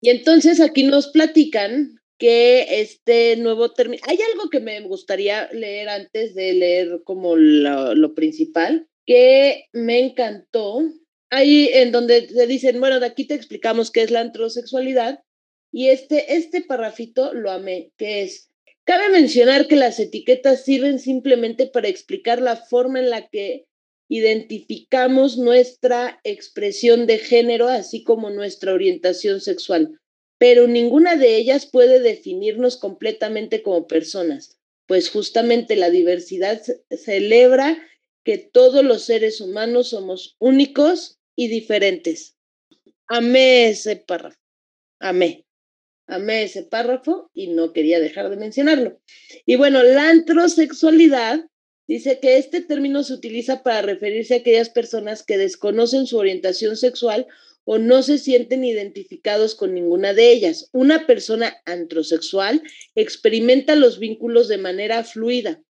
[0.00, 5.88] Y entonces aquí nos platican que este nuevo término, hay algo que me gustaría leer
[5.88, 10.82] antes de leer como lo, principal, que me encantó,
[11.30, 15.20] ahí en donde te dicen, bueno, de aquí te explicamos qué es la antrosexualidad,
[15.72, 18.50] y este, este parrafito lo amé, que es,
[18.84, 23.66] cabe mencionar que las etiquetas sirven simplemente para explicar la forma en la que
[24.08, 29.98] identificamos nuestra expresión de género, así como nuestra orientación sexual,
[30.38, 37.78] pero ninguna de ellas puede definirnos completamente como personas, pues justamente la diversidad celebra
[38.24, 42.36] que todos los seres humanos somos únicos y diferentes.
[43.06, 44.38] Amé ese párrafo,
[44.98, 45.46] amé,
[46.06, 49.00] amé ese párrafo y no quería dejar de mencionarlo.
[49.46, 51.44] Y bueno, la antrosexualidad
[51.86, 56.76] Dice que este término se utiliza para referirse a aquellas personas que desconocen su orientación
[56.76, 57.26] sexual
[57.64, 60.68] o no se sienten identificados con ninguna de ellas.
[60.72, 62.62] Una persona antrosexual
[62.94, 65.62] experimenta los vínculos de manera fluida,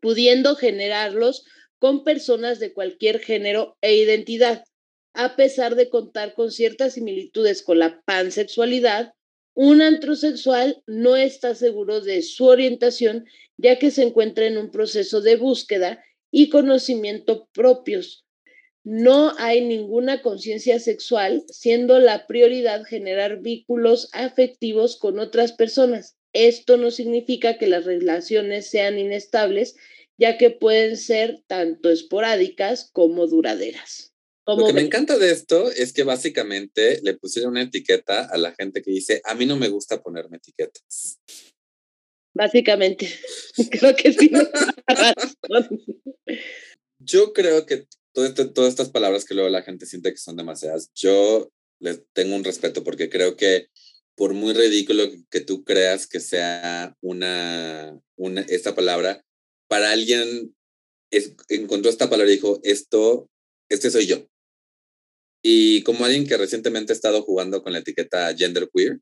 [0.00, 1.44] pudiendo generarlos
[1.78, 4.64] con personas de cualquier género e identidad.
[5.14, 9.12] A pesar de contar con ciertas similitudes con la pansexualidad,
[9.54, 13.26] un antrosexual no está seguro de su orientación
[13.58, 18.24] ya que se encuentra en un proceso de búsqueda y conocimiento propios.
[18.84, 26.16] No hay ninguna conciencia sexual, siendo la prioridad generar vínculos afectivos con otras personas.
[26.32, 29.76] Esto no significa que las relaciones sean inestables,
[30.18, 34.11] ya que pueden ser tanto esporádicas como duraderas.
[34.46, 38.52] Lo que me encanta de esto es que básicamente le pusieron una etiqueta a la
[38.52, 41.20] gente que dice, a mí no me gusta ponerme etiquetas.
[42.34, 43.08] Básicamente,
[43.70, 44.30] creo que sí.
[46.98, 50.90] yo creo que este, todas estas palabras que luego la gente siente que son demasiadas,
[50.94, 53.68] yo les tengo un respeto porque creo que
[54.16, 59.24] por muy ridículo que tú creas que sea una, una esta palabra,
[59.68, 60.54] para alguien
[61.10, 63.28] es, encontró esta palabra y dijo, esto,
[63.70, 64.26] este soy yo.
[65.42, 69.00] Y como alguien que recientemente ha estado jugando con la etiqueta genderqueer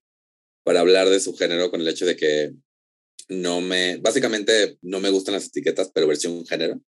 [0.64, 2.52] para hablar de su género con el hecho de que
[3.28, 6.80] no me, básicamente no me gustan las etiquetas, pero versión género.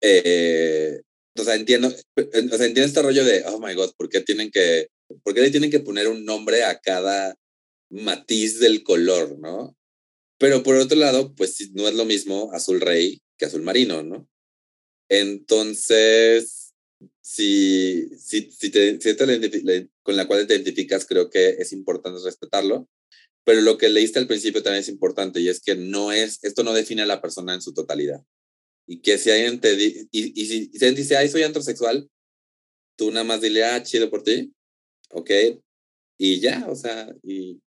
[0.00, 1.00] Eh,
[1.36, 4.50] o sea, entiendo, o sea, entiendo este rollo de, oh my god, ¿por qué tienen
[4.50, 4.88] que,
[5.22, 7.34] por qué le tienen que poner un nombre a cada
[7.90, 9.76] matiz del color, no?
[10.38, 14.28] Pero por otro lado, pues no es lo mismo azul rey que azul marino, ¿no?
[15.08, 16.61] Entonces,
[17.20, 22.20] si, si, si, te, si te con la cual te identificas, creo que es importante
[22.24, 22.88] respetarlo.
[23.44, 26.62] Pero lo que leíste al principio también es importante y es que no es, esto
[26.62, 28.24] no define a la persona en su totalidad.
[28.86, 32.08] Y que si alguien te y, y si, si alguien dice, ay, soy antrosexual,
[32.96, 34.52] tú nada más dile, ah, chido por ti,
[35.10, 35.30] ok,
[36.18, 37.60] y ya, o sea, y,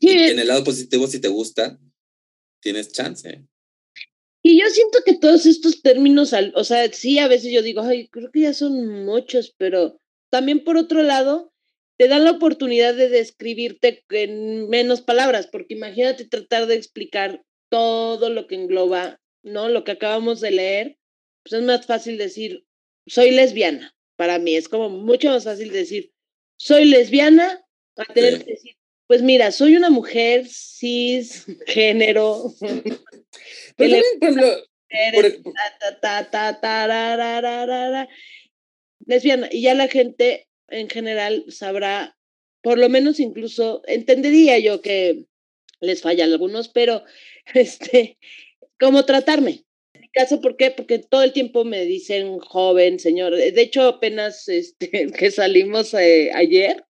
[0.00, 1.78] y en el lado positivo, si te gusta,
[2.60, 3.44] tienes chance.
[4.42, 8.08] Y yo siento que todos estos términos, o sea, sí, a veces yo digo, ay,
[8.08, 11.52] creo que ya son muchos, pero también por otro lado,
[11.98, 18.30] te dan la oportunidad de describirte en menos palabras, porque imagínate tratar de explicar todo
[18.30, 19.68] lo que engloba, ¿no?
[19.68, 20.98] Lo que acabamos de leer,
[21.42, 22.64] pues es más fácil decir,
[23.06, 23.94] soy lesbiana.
[24.16, 26.12] Para mí es como mucho más fácil decir,
[26.56, 27.62] soy lesbiana,
[27.96, 28.76] a tener que decir,
[29.10, 32.54] pues mira, soy una mujer cis, género.
[33.76, 33.96] Pero
[39.04, 39.48] lesbiana.
[39.50, 42.16] Y ya la gente en general sabrá,
[42.62, 45.24] por lo menos incluso, entendería yo que
[45.80, 47.02] les falla a algunos, pero
[47.52, 48.16] este,
[48.78, 49.64] cómo tratarme.
[49.92, 50.70] En mi caso, ¿por qué?
[50.70, 53.34] Porque todo el tiempo me dicen joven, señor.
[53.34, 56.84] De hecho, apenas este, que salimos eh, ayer,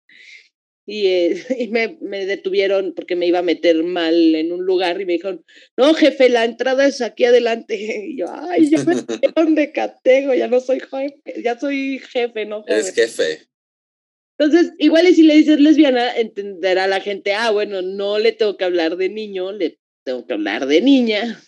[0.89, 4.99] y, eh, y me, me, detuvieron porque me iba a meter mal en un lugar
[4.99, 5.45] y me dijeron,
[5.77, 7.77] no, jefe, la entrada es aquí adelante.
[8.09, 12.45] Y yo, ay, ya me metieron de catego, ya no soy jefe, ya soy jefe,
[12.45, 12.77] no joven.
[12.77, 13.47] Es jefe.
[14.37, 18.57] Entonces, igual y si le dices lesbiana, entenderá la gente, ah, bueno, no le tengo
[18.57, 21.41] que hablar de niño, le tengo que hablar de niña.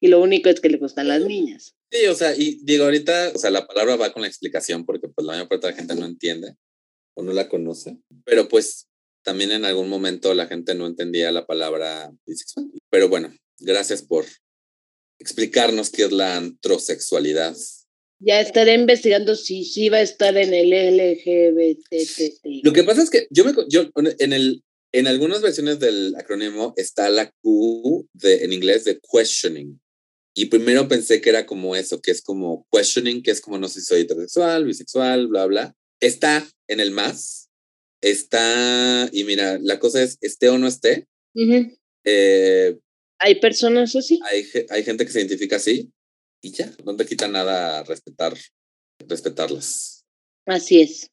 [0.00, 1.76] y lo único es que le gustan las niñas.
[1.90, 5.08] Sí, o sea, y digo, ahorita, o sea, la palabra va con la explicación porque
[5.08, 6.56] pues la mayor parte de la gente no entiende
[7.14, 8.88] o no la conoce, pero pues
[9.22, 12.70] también en algún momento la gente no entendía la palabra bisexual.
[12.90, 14.24] Pero bueno, gracias por
[15.18, 17.56] explicarnos qué es la antrosexualidad.
[18.18, 22.64] Ya estaré investigando si sí va a estar en el LGBT.
[22.64, 26.72] Lo que pasa es que yo, me, yo en, el, en algunas versiones del acrónimo
[26.76, 29.80] está la Q de, en inglés de questioning.
[30.34, 33.68] Y primero pensé que era como eso, que es como questioning, que es como no
[33.68, 35.74] sé si soy heterosexual, bisexual, bla, bla.
[36.00, 37.50] Está en el más,
[38.00, 41.06] está, y mira, la cosa es, esté o no esté.
[42.04, 42.76] eh,
[43.18, 44.18] hay personas así.
[44.28, 45.90] Hay, hay gente que se identifica así
[46.42, 48.36] y ya, no te quita nada respetar,
[49.06, 50.04] respetarlas.
[50.44, 51.08] Así es.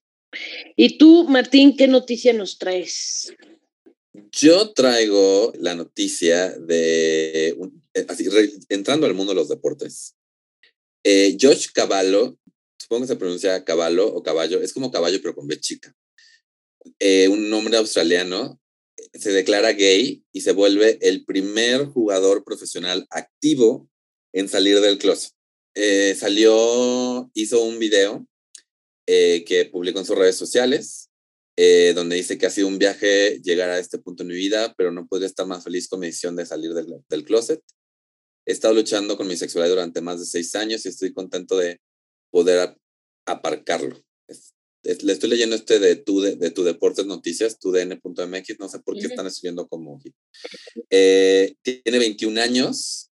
[0.76, 3.34] ¿Y tú, Martín, qué noticia nos traes?
[4.32, 7.50] Yo traigo la noticia de,
[7.94, 10.16] eh, así, re, entrando al mundo de los deportes.
[11.04, 12.38] Eh, Josh Cavallo
[12.80, 15.94] supongo que se pronuncia caballo o caballo, es como caballo pero con B chica.
[17.00, 18.60] Eh, un hombre australiano
[19.14, 23.90] se declara gay y se vuelve el primer jugador profesional activo
[24.34, 25.32] en salir del closet.
[25.76, 28.28] Eh, salió, hizo un video
[29.08, 31.10] eh, que publicó en sus redes sociales,
[31.58, 34.74] eh, donde dice que ha sido un viaje llegar a este punto en mi vida,
[34.78, 37.62] pero no podría estar más feliz con mi decisión de salir del, del closet.
[38.46, 41.80] He estado luchando con mi sexualidad durante más de seis años y estoy contento de
[42.32, 42.76] poder
[43.26, 44.02] aparcarlo.
[44.28, 44.54] Es,
[44.84, 48.80] es, le estoy leyendo este de tu, de, de tu Deportes Noticias, tudn.mx, no sé
[48.80, 49.10] por qué uh -huh.
[49.10, 50.02] están escribiendo como...
[50.90, 53.10] Eh, tiene 21 años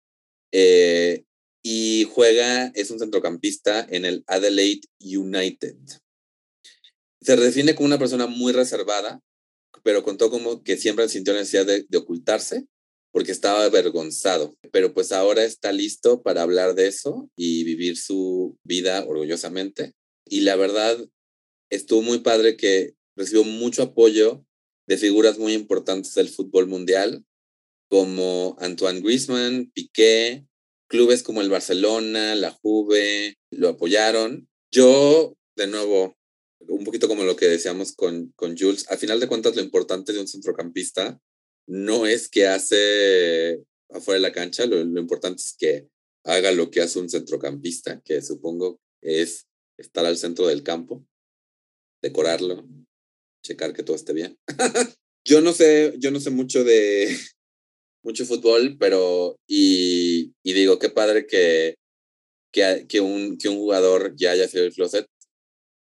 [0.52, 1.24] eh,
[1.62, 5.76] y juega, es un centrocampista en el Adelaide United.
[7.20, 9.20] Se define como una persona muy reservada,
[9.82, 12.66] pero contó como que siempre sintió necesidad de, de ocultarse
[13.14, 18.58] porque estaba avergonzado, pero pues ahora está listo para hablar de eso y vivir su
[18.64, 19.92] vida orgullosamente.
[20.26, 20.98] Y la verdad,
[21.70, 24.44] estuvo muy padre que recibió mucho apoyo
[24.88, 27.24] de figuras muy importantes del fútbol mundial,
[27.88, 30.44] como Antoine Griezmann, Piqué,
[30.88, 34.48] clubes como el Barcelona, la Juve, lo apoyaron.
[34.72, 36.16] Yo, de nuevo,
[36.66, 40.12] un poquito como lo que decíamos con, con Jules, al final de cuentas lo importante
[40.12, 41.20] de un centrocampista
[41.66, 45.88] no es que hace afuera de la cancha, lo, importante es que
[46.24, 49.46] haga lo que hace un centrocampista, que supongo es
[49.78, 51.04] estar al centro del campo,
[52.02, 52.66] decorarlo,
[53.42, 54.38] checar que todo esté bien.
[55.26, 57.16] yo no sé, yo no sé mucho de
[58.04, 61.76] mucho fútbol, pero y, y digo, qué padre que,
[62.52, 65.06] que, que, un, que un jugador ya haya sido el closet.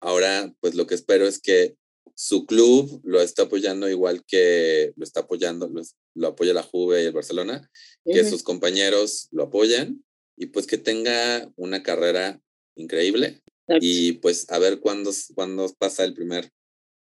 [0.01, 1.75] Ahora, pues lo que espero es que
[2.15, 5.81] su club lo está apoyando igual que lo está apoyando, lo,
[6.15, 7.69] lo apoya la Juve y el Barcelona,
[8.05, 8.13] uh -huh.
[8.13, 10.03] que sus compañeros lo apoyan
[10.37, 12.41] y pues que tenga una carrera
[12.77, 13.79] increíble Exacto.
[13.81, 16.49] y pues a ver cuándo, cuándo pasa el primer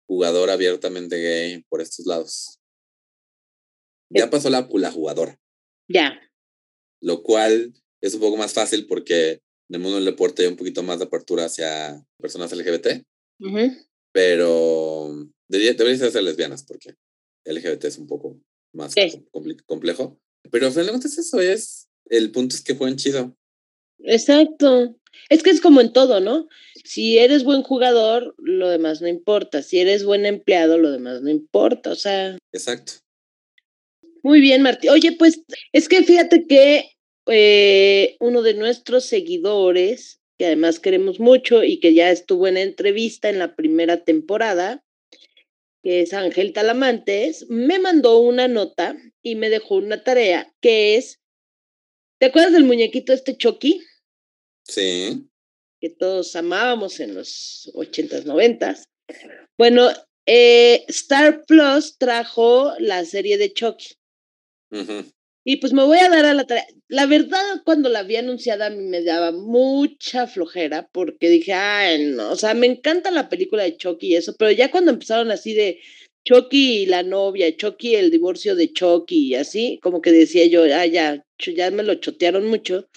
[0.09, 2.59] jugador abiertamente gay por estos lados.
[4.11, 5.37] Ya pasó la, la jugadora.
[5.89, 6.21] Ya.
[7.01, 9.33] Lo cual es un poco más fácil porque
[9.69, 13.05] en el mundo del deporte hay un poquito más de apertura hacia personas LGBT.
[13.41, 13.87] Uh -huh
[14.17, 16.95] pero debería, deberían ser lesbianas porque
[17.45, 18.41] LGBT es un poco
[18.73, 19.27] más sí.
[19.67, 20.19] complejo.
[20.51, 23.37] Pero finalmente eso es, el punto es que fue chido.
[23.99, 24.99] Exacto.
[25.29, 26.49] Es que es como en todo, ¿no?
[26.83, 29.63] Si eres buen jugador, lo demás no importa.
[29.63, 31.91] Si eres buen empleado, lo demás no importa.
[31.91, 32.39] O sea.
[32.55, 32.95] Exacto.
[34.23, 34.93] Muy bien, Martín.
[34.93, 35.43] Oye, pues
[35.73, 36.89] es que fíjate que
[37.27, 43.29] eh, uno de nuestros seguidores que además queremos mucho y que ya estuvo en entrevista
[43.29, 44.85] en la primera temporada,
[45.83, 51.21] que es Ángel Talamantes, me mandó una nota y me dejó una tarea que es,
[52.21, 53.83] ¿te acuerdas del muñequito este Chucky?
[54.65, 55.29] Sí.
[55.81, 58.85] Que todos amábamos en los ochentas, noventas.
[59.57, 59.89] Bueno,
[60.27, 63.95] eh, Star Plus trajo la serie de Chucky.
[65.49, 66.67] Y pues me voy a dar a la tarea.
[66.89, 72.03] La verdad, cuando la vi anunciada, a mí me daba mucha flojera porque dije, ay,
[72.07, 75.31] no, o sea, me encanta la película de Chucky y eso, pero ya cuando empezaron
[75.31, 75.79] así de
[76.25, 80.65] Chucky y la novia, Chucky el divorcio de Chucky y así, como que decía yo,
[80.65, 82.89] ah, ya, ya me lo chotearon mucho.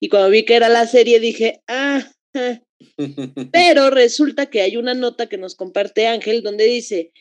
[0.00, 2.62] Y cuando vi que era la serie, dije, ah, ah".
[3.52, 7.12] pero resulta que hay una nota que nos comparte Ángel donde dice,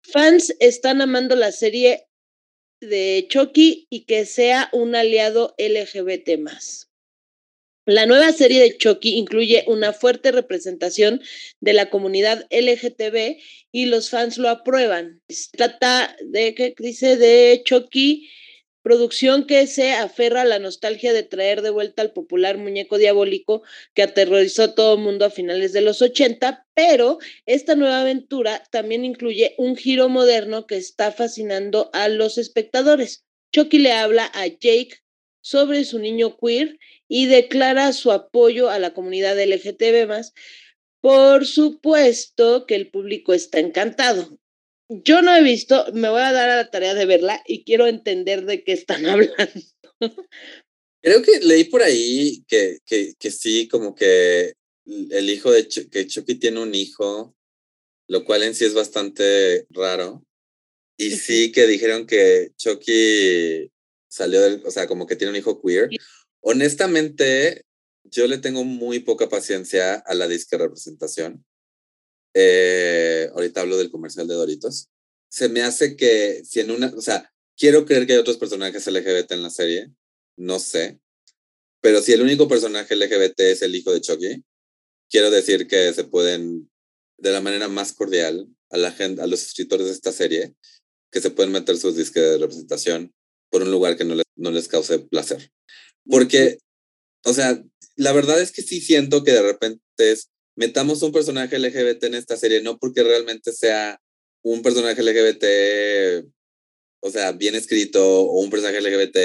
[0.00, 2.04] fans están amando la serie
[2.80, 6.88] de Chucky y que sea un aliado LGBT más.
[7.88, 11.22] La nueva serie de Chucky incluye una fuerte representación
[11.60, 13.38] de la comunidad LGTB
[13.72, 15.22] y los fans lo aprueban.
[15.52, 18.28] trata de que dice de Chucky
[18.82, 23.62] producción que se aferra a la nostalgia de traer de vuelta al popular muñeco diabólico
[23.94, 28.62] que aterrorizó a todo el mundo a finales de los 80, pero esta nueva aventura
[28.70, 33.24] también incluye un giro moderno que está fascinando a los espectadores.
[33.52, 35.00] Chucky le habla a Jake
[35.40, 40.32] sobre su niño queer y declara su apoyo a la comunidad LGTB+.
[41.00, 44.37] Por supuesto que el público está encantado.
[44.88, 47.86] Yo no he visto, me voy a dar a la tarea de verla y quiero
[47.86, 49.36] entender de qué están hablando.
[51.02, 54.54] Creo que leí por ahí que, que, que sí, como que
[54.86, 57.36] el hijo de que Chucky tiene un hijo,
[58.08, 60.24] lo cual en sí es bastante raro.
[60.96, 63.70] Y sí que dijeron que Chucky
[64.08, 65.90] salió del, o sea, como que tiene un hijo queer.
[66.40, 67.64] Honestamente,
[68.04, 71.44] yo le tengo muy poca paciencia a la disque representación.
[72.34, 74.88] Eh, ahorita hablo del comercial de Doritos.
[75.30, 78.86] Se me hace que si en una, o sea, quiero creer que hay otros personajes
[78.86, 79.92] LGBT en la serie,
[80.36, 81.00] no sé,
[81.80, 84.44] pero si el único personaje LGBT es el hijo de Chucky,
[85.10, 86.70] quiero decir que se pueden,
[87.18, 90.54] de la manera más cordial, a la gente, a los escritores de esta serie,
[91.10, 93.14] que se pueden meter sus disques de representación
[93.50, 95.52] por un lugar que no les, no les cause placer.
[96.04, 96.58] Porque,
[97.24, 97.62] o sea,
[97.96, 102.14] la verdad es que sí siento que de repente es, metamos un personaje LGBT en
[102.14, 104.00] esta serie, no porque realmente sea
[104.42, 106.26] un personaje LGBT,
[107.00, 109.16] o sea, bien escrito, o un personaje LGBT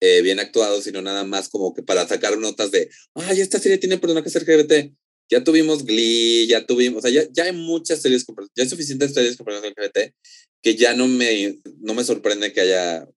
[0.00, 3.78] eh, bien actuado, sino nada más como que para sacar notas de, ay, esta serie
[3.78, 4.92] tiene personajes LGBT.
[5.28, 8.68] Ya tuvimos Glee, ya tuvimos, o sea, ya, ya hay muchas series, con, ya hay
[8.68, 10.14] suficientes series con personajes LGBT
[10.62, 13.08] que ya no me, no me sorprende que haya,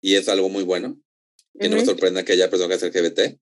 [0.00, 0.98] y es algo muy bueno,
[1.60, 3.38] que no me sorprenda que haya personajes LGBT,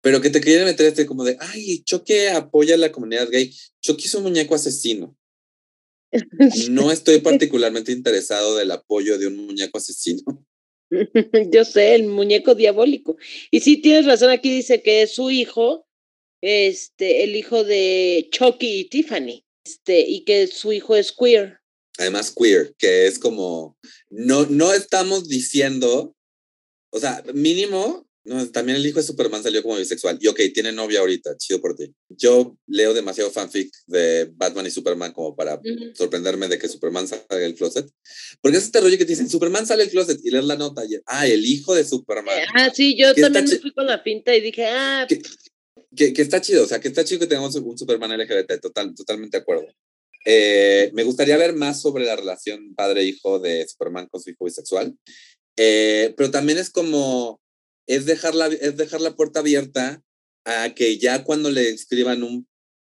[0.00, 3.54] pero que te querían meter este como de, ay, Choque apoya a la comunidad gay.
[3.80, 5.16] Choque es un muñeco asesino.
[6.70, 10.22] No estoy particularmente interesado del apoyo de un muñeco asesino.
[11.52, 13.16] Yo sé, el muñeco diabólico.
[13.50, 15.86] Y sí, tienes razón, aquí dice que es su hijo,
[16.40, 21.58] este, el hijo de Chucky y Tiffany, este, y que su hijo es queer.
[21.98, 23.76] Además, queer, que es como,
[24.08, 26.14] no, no estamos diciendo,
[26.90, 30.18] o sea, mínimo no, también el hijo de Superman salió como bisexual.
[30.20, 31.90] Y ok, tiene novia ahorita, chido por ti.
[32.10, 35.58] Yo leo demasiado fanfic de Batman y Superman como para
[35.94, 37.88] sorprenderme de que Superman salga del closet.
[38.42, 40.84] Porque es este rollo que te dicen, Superman sale del closet y lees la nota
[40.84, 42.38] y, ah, el hijo de Superman.
[42.54, 45.06] Ah, sí, yo también me fui con la pinta y dije, ah.
[45.96, 48.94] Que, que, está chido, o sea, que está chido que tengamos un Superman LGBT, total,
[48.94, 49.66] totalmente de acuerdo.
[50.26, 54.94] Eh, me gustaría ver más sobre la relación padre-hijo de Superman con su hijo bisexual.
[55.56, 57.40] Eh, pero también es como
[57.88, 60.04] es dejar la, es dejar la puerta abierta
[60.44, 62.46] a que ya cuando le escriban un,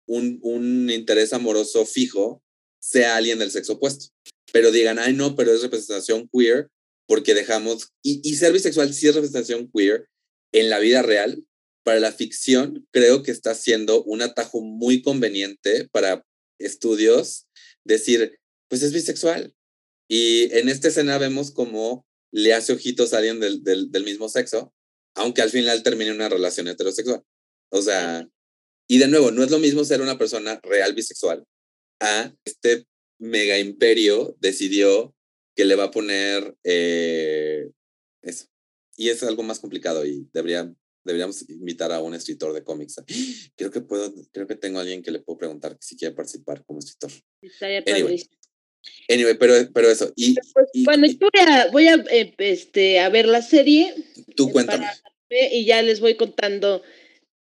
[0.08, 2.42] un, un interés amoroso fijo,
[2.80, 4.06] sea alguien del sexo opuesto.
[4.52, 6.70] Pero digan, ay, no, pero es representación queer,
[7.06, 10.08] porque dejamos, y, y ser bisexual sí es representación queer
[10.52, 11.44] en la vida real.
[11.84, 16.26] Para la ficción, creo que está siendo un atajo muy conveniente para
[16.58, 17.46] estudios
[17.84, 18.38] decir,
[18.68, 19.54] pues es bisexual.
[20.08, 24.28] Y en esta escena vemos como le hace ojitos a alguien del, del, del mismo
[24.28, 24.74] sexo
[25.16, 27.22] aunque al final termine una relación heterosexual.
[27.70, 28.28] O sea,
[28.88, 31.44] y de nuevo, no es lo mismo ser una persona real bisexual
[32.00, 32.86] a este
[33.18, 35.14] mega imperio decidió
[35.54, 37.70] que le va a poner eh,
[38.22, 38.46] eso.
[38.96, 40.72] Y es algo más complicado y debería,
[41.04, 42.96] deberíamos invitar a un escritor de cómics.
[43.56, 46.64] Creo que puedo, creo que tengo a alguien que le puedo preguntar si quiere participar
[46.64, 47.10] como escritor.
[47.86, 48.22] Anyway,
[49.08, 50.12] anyway pero, pero eso.
[50.16, 53.94] Y, pues, bueno, yo voy a, voy a, eh, este, a ver la serie.
[54.34, 54.86] Tú cuéntame
[55.30, 56.82] y ya les voy contando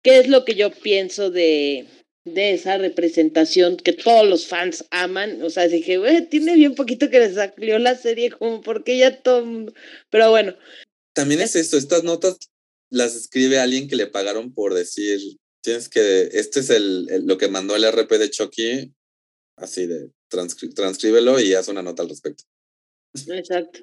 [0.03, 1.85] qué es lo que yo pienso de,
[2.25, 5.41] de esa representación que todos los fans aman.
[5.43, 9.21] O sea, dije, güey, tiene bien poquito que le salió la serie, como porque ya
[9.21, 9.73] todo.
[10.09, 10.55] Pero bueno.
[11.13, 12.38] También es esto, estas notas
[12.89, 15.19] las escribe alguien que le pagaron por decir,
[15.61, 18.93] tienes que, este es el, lo que mandó el RP de Chucky,
[19.57, 22.43] así de transcríbelo y haz una nota al respecto.
[23.30, 23.80] Exacto.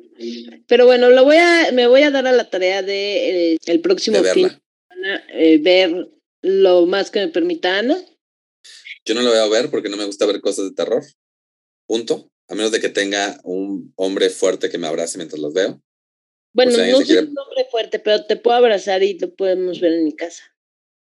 [0.67, 3.81] Pero bueno, lo voy a, me voy a dar a la tarea de eh, el
[3.81, 4.51] próximo fin
[5.33, 6.09] eh, ver
[6.43, 7.99] lo más que me permita Ana.
[9.05, 11.05] Yo no lo voy a ver porque no me gusta ver cosas de terror.
[11.87, 12.31] Punto.
[12.49, 15.83] A menos de que tenga un hombre fuerte que me abrace mientras los veo.
[16.55, 20.05] Bueno, no soy un hombre fuerte, pero te puedo abrazar y lo podemos ver en
[20.05, 20.43] mi casa.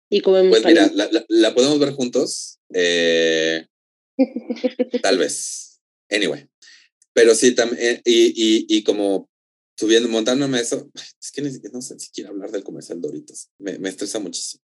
[0.09, 0.51] Y comemos.
[0.51, 0.91] Pues mira,
[1.29, 2.59] la, podemos ver juntos.
[2.73, 3.67] Eh,
[5.03, 5.81] tal vez.
[6.11, 6.47] Anyway.
[7.15, 9.29] Pero sí, también, eh, y, y, y como
[9.77, 10.91] subiendo, montándome eso,
[11.21, 13.51] es que no sé si quiero hablar del comercial Doritos.
[13.59, 14.63] Me, me estresa muchísimo.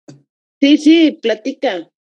[0.61, 1.90] Sí, sí, platica.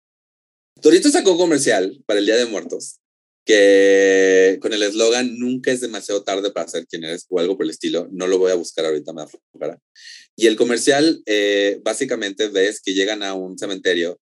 [0.80, 3.00] Doritos sacó comercial para el Día de Muertos
[3.46, 7.64] que con el eslogan nunca es demasiado tarde para ser quien eres o algo por
[7.64, 8.08] el estilo.
[8.10, 9.80] No lo voy a buscar ahorita, me da
[10.34, 14.18] Y el comercial, eh, básicamente ves que llegan a un cementerio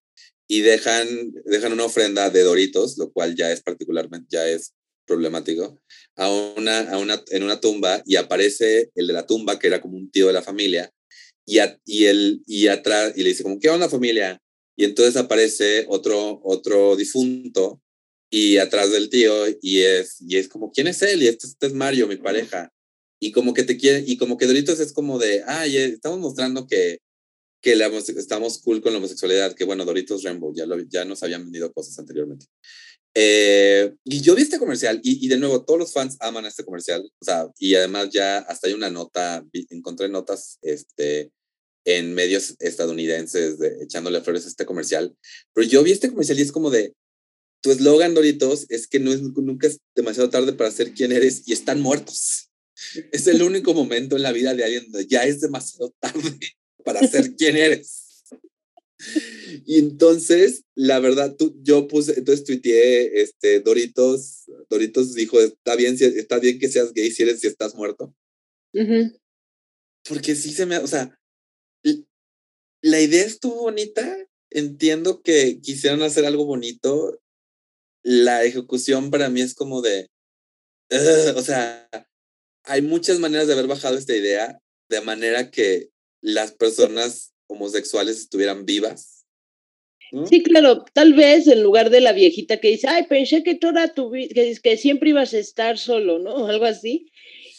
[0.47, 4.73] y dejan, dejan una ofrenda de Doritos, lo cual ya es particularmente, ya es
[5.05, 5.79] problemático,
[6.15, 9.81] a una, a una, en una tumba y aparece el de la tumba, que era
[9.81, 10.91] como un tío de la familia,
[11.45, 14.41] y, y, él, y atrás, y le dice como, ¿qué onda familia?
[14.75, 17.81] Y entonces aparece otro, otro difunto
[18.29, 19.31] y atrás del tío
[19.61, 21.23] y es, y es como, ¿quién es él?
[21.23, 22.71] Y este, este es Mario, mi pareja.
[23.19, 26.67] Y como que te quiere, y como que Doritos es como de, ay, estamos mostrando
[26.67, 26.99] que,
[27.65, 31.23] que la, estamos cool con la homosexualidad, que bueno, Doritos Rainbow, ya, lo, ya nos
[31.23, 32.45] habían vendido cosas anteriormente.
[33.15, 36.63] Eh, y yo vi este comercial y, y, de nuevo todos los fans aman este
[36.63, 41.31] comercial, o sea, y además ya hasta hay una nota, encontré notas este,
[41.85, 45.15] en medios estadounidenses de, echándole flores a este comercial,
[45.51, 46.93] pero yo vi este comercial y es como de,
[47.61, 51.41] tu eslogan, Doritos, es que no es, nunca es demasiado tarde para ser quien eres
[51.47, 52.51] y están muertos.
[53.11, 56.37] Es el único momento en la vida de alguien donde ya es demasiado tarde
[56.85, 58.23] para ser quien eres.
[59.65, 65.97] Y entonces, la verdad, tú, yo puse, entonces tuiteé, este, Doritos, Doritos dijo, está bien,
[65.99, 68.15] está bien que seas gay si eres, si estás muerto.
[70.07, 71.17] Porque sí se me, o sea,
[72.81, 74.17] la idea estuvo bonita,
[74.49, 77.19] entiendo que quisieron hacer algo bonito,
[78.03, 80.09] la ejecución para mí es como de,
[81.35, 81.89] o sea,
[82.63, 84.59] hay muchas maneras de haber bajado esta idea
[84.89, 85.89] de manera que
[86.25, 89.25] las personas homosexuales estuvieran vivas.
[90.27, 93.93] Sí, claro, tal vez en lugar de la viejita que dice, ay, pensé que toda
[93.93, 96.47] tu que, que siempre ibas a estar solo, ¿no?
[96.47, 97.11] Algo así.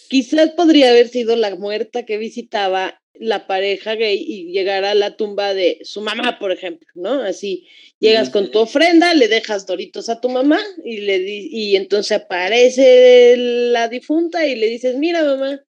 [0.08, 5.16] Quizás podría haber sido la muerta que visitaba la pareja gay y llegar a la
[5.16, 7.22] tumba de su mamá, por ejemplo, ¿no?
[7.22, 7.66] Así,
[7.98, 13.36] llegas con tu ofrenda, le dejas doritos a tu mamá y, le y entonces aparece
[13.36, 15.65] la difunta y le dices, mira mamá,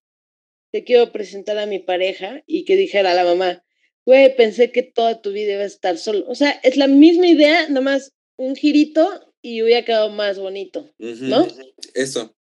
[0.71, 3.65] te quiero presentar a mi pareja y que dijera a la mamá,
[4.05, 6.25] güey, pensé que toda tu vida iba a estar solo.
[6.29, 10.91] O sea, es la misma idea, nada más un girito y hubiera quedado más bonito,
[10.99, 11.47] ¿no?
[11.95, 12.35] Eso.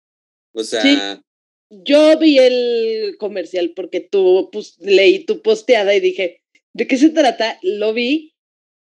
[0.53, 1.21] O sea,
[1.69, 6.41] yo vi el comercial porque tú pues, leí tu posteada y dije,
[6.73, 7.59] ¿de qué se trata?
[7.61, 8.35] Lo vi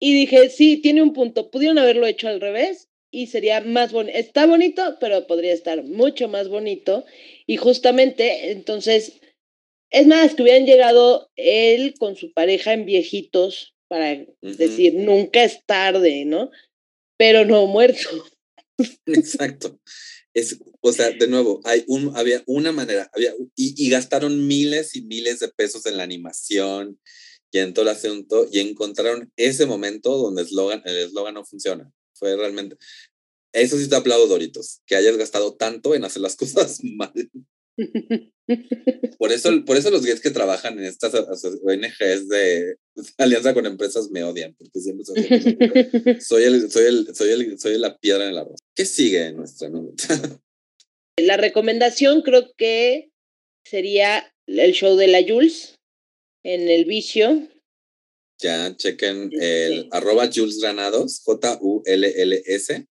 [0.00, 1.50] y dije, sí, tiene un punto.
[1.50, 4.18] Pudieron haberlo hecho al revés y sería más bonito.
[4.18, 7.04] Está bonito, pero podría estar mucho más bonito.
[7.46, 9.20] Y justamente, entonces,
[9.94, 15.64] es más, que hubieran llegado él con su pareja en viejitos para decir, nunca es
[15.66, 16.50] tarde, ¿no?
[17.16, 18.26] Pero no muerto.
[19.06, 19.78] Exacto.
[20.34, 25.02] Es, o sea, de nuevo, hay un, había una manera, había, y, gastaron miles y
[25.02, 26.98] miles de pesos en la animación
[27.52, 31.88] y en todo el asunto, y encontraron ese momento donde eslogan, el eslogan no funciona.
[32.14, 32.76] Fue realmente,
[33.52, 37.12] eso sí te aplaudo, Doritos, que hayas gastado tanto en hacer las cosas mal.
[39.18, 42.76] Por eso, por eso los gays que trabajan en estas ONGs de
[43.18, 45.22] alianza con empresas me odian, porque siempre soy,
[46.20, 48.60] soy, el, soy, el, soy, el, soy la piedra en el arroz.
[48.74, 50.04] ¿Qué sigue en nuestra minuta?
[51.16, 53.08] La recomendación creo que
[53.64, 55.76] sería el show de la Jules
[56.44, 57.48] en el vicio.
[58.42, 62.86] Ya, chequen el arroba Jules Granados, J-U-L-L-S,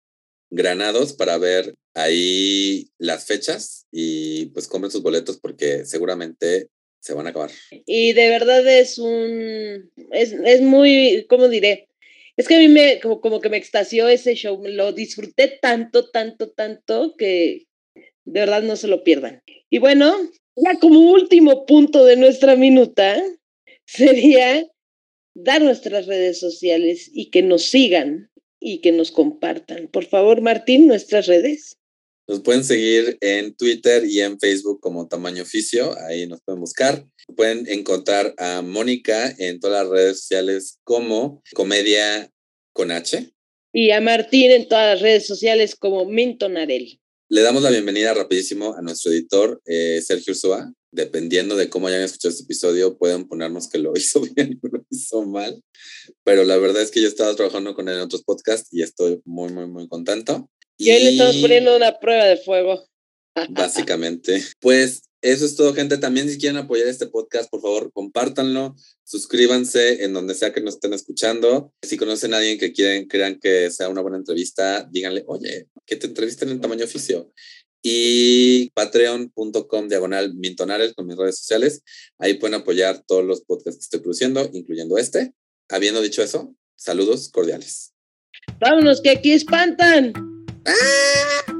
[0.52, 6.70] Granados, para ver ahí las fechas y pues compren sus boletos porque seguramente
[7.00, 7.52] se van a acabar.
[7.86, 11.90] Y de verdad es un, es, es muy, ¿cómo diré?
[12.38, 16.10] Es que a mí me, como, como que me extasió ese show, lo disfruté tanto,
[16.10, 17.68] tanto, tanto que
[18.26, 19.42] de verdad no se lo pierdan.
[19.70, 20.16] Y bueno,
[20.56, 23.22] ya como último punto de nuestra minuta
[23.86, 24.66] sería
[25.34, 28.31] dar nuestras redes sociales y que nos sigan
[28.62, 29.90] y que nos compartan.
[29.90, 31.76] Por favor, Martín, nuestras redes.
[32.28, 37.06] Nos pueden seguir en Twitter y en Facebook como Tamaño Oficio, ahí nos pueden buscar.
[37.36, 42.32] Pueden encontrar a Mónica en todas las redes sociales como Comedia
[42.74, 43.34] con H.
[43.74, 47.00] Y a Martín en todas las redes sociales como Minton Arel.
[47.30, 50.72] Le damos la bienvenida rapidísimo a nuestro editor, eh, Sergio Ursúa.
[50.92, 54.86] Dependiendo de cómo hayan escuchado este episodio, pueden ponernos que lo hizo bien o lo
[54.90, 55.62] hizo mal.
[56.24, 59.22] Pero la verdad es que yo estaba trabajando con él en otros podcasts y estoy
[59.26, 60.50] muy, muy, muy contento.
[60.78, 62.88] Y, hoy le estamos poniendo una prueba de fuego.
[63.50, 64.44] Básicamente.
[64.60, 66.00] Pues eso es todo, gente.
[66.00, 70.76] También si quieren apoyar este podcast, por favor, compártanlo, suscríbanse en donde sea que nos
[70.76, 71.72] estén escuchando.
[71.84, 75.96] Si conocen a alguien que quieren, crean que sea una buena entrevista, díganle, oye, que
[75.96, 77.32] te entrevisten en tamaño oficio.
[77.84, 81.82] Y patreon.com diagonal mintonares con mis redes sociales.
[82.20, 85.34] Ahí pueden apoyar todos los podcasts que estoy produciendo, incluyendo este.
[85.70, 87.94] Habiendo dicho eso, saludos cordiales.
[88.60, 90.14] Vámonos, que aquí espantan.
[90.66, 91.51] ¡Ah!